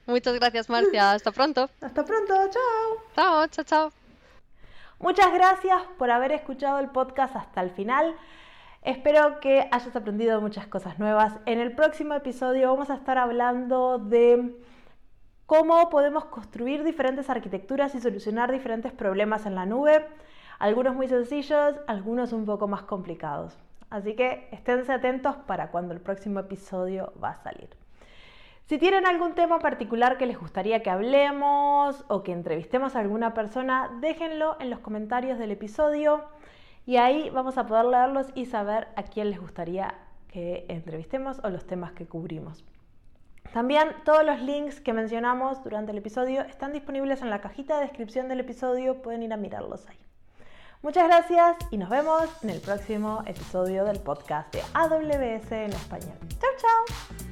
[0.07, 1.13] Muchas gracias, Marcia.
[1.13, 1.71] Hasta pronto.
[1.81, 2.35] Hasta pronto.
[2.51, 3.05] Chao.
[3.15, 3.93] Chao, chao, chao.
[4.99, 8.17] Muchas gracias por haber escuchado el podcast hasta el final.
[8.83, 11.35] Espero que hayas aprendido muchas cosas nuevas.
[11.47, 14.57] En el próximo episodio vamos a estar hablando de
[15.47, 20.05] cómo podemos construir diferentes arquitecturas y solucionar diferentes problemas en la nube.
[20.59, 23.57] Algunos muy sencillos, algunos un poco más complicados.
[23.91, 27.68] Así que esténse atentos para cuando el próximo episodio va a salir.
[28.64, 33.32] Si tienen algún tema particular que les gustaría que hablemos o que entrevistemos a alguna
[33.32, 36.24] persona, déjenlo en los comentarios del episodio
[36.84, 39.95] y ahí vamos a poder leerlos y saber a quién les gustaría
[40.26, 42.64] que entrevistemos o los temas que cubrimos.
[43.53, 47.82] También todos los links que mencionamos durante el episodio están disponibles en la cajita de
[47.82, 50.06] descripción del episodio, pueden ir a mirarlos ahí.
[50.83, 56.16] Muchas gracias y nos vemos en el próximo episodio del podcast de AWS en español.
[56.39, 57.26] Chao, chao.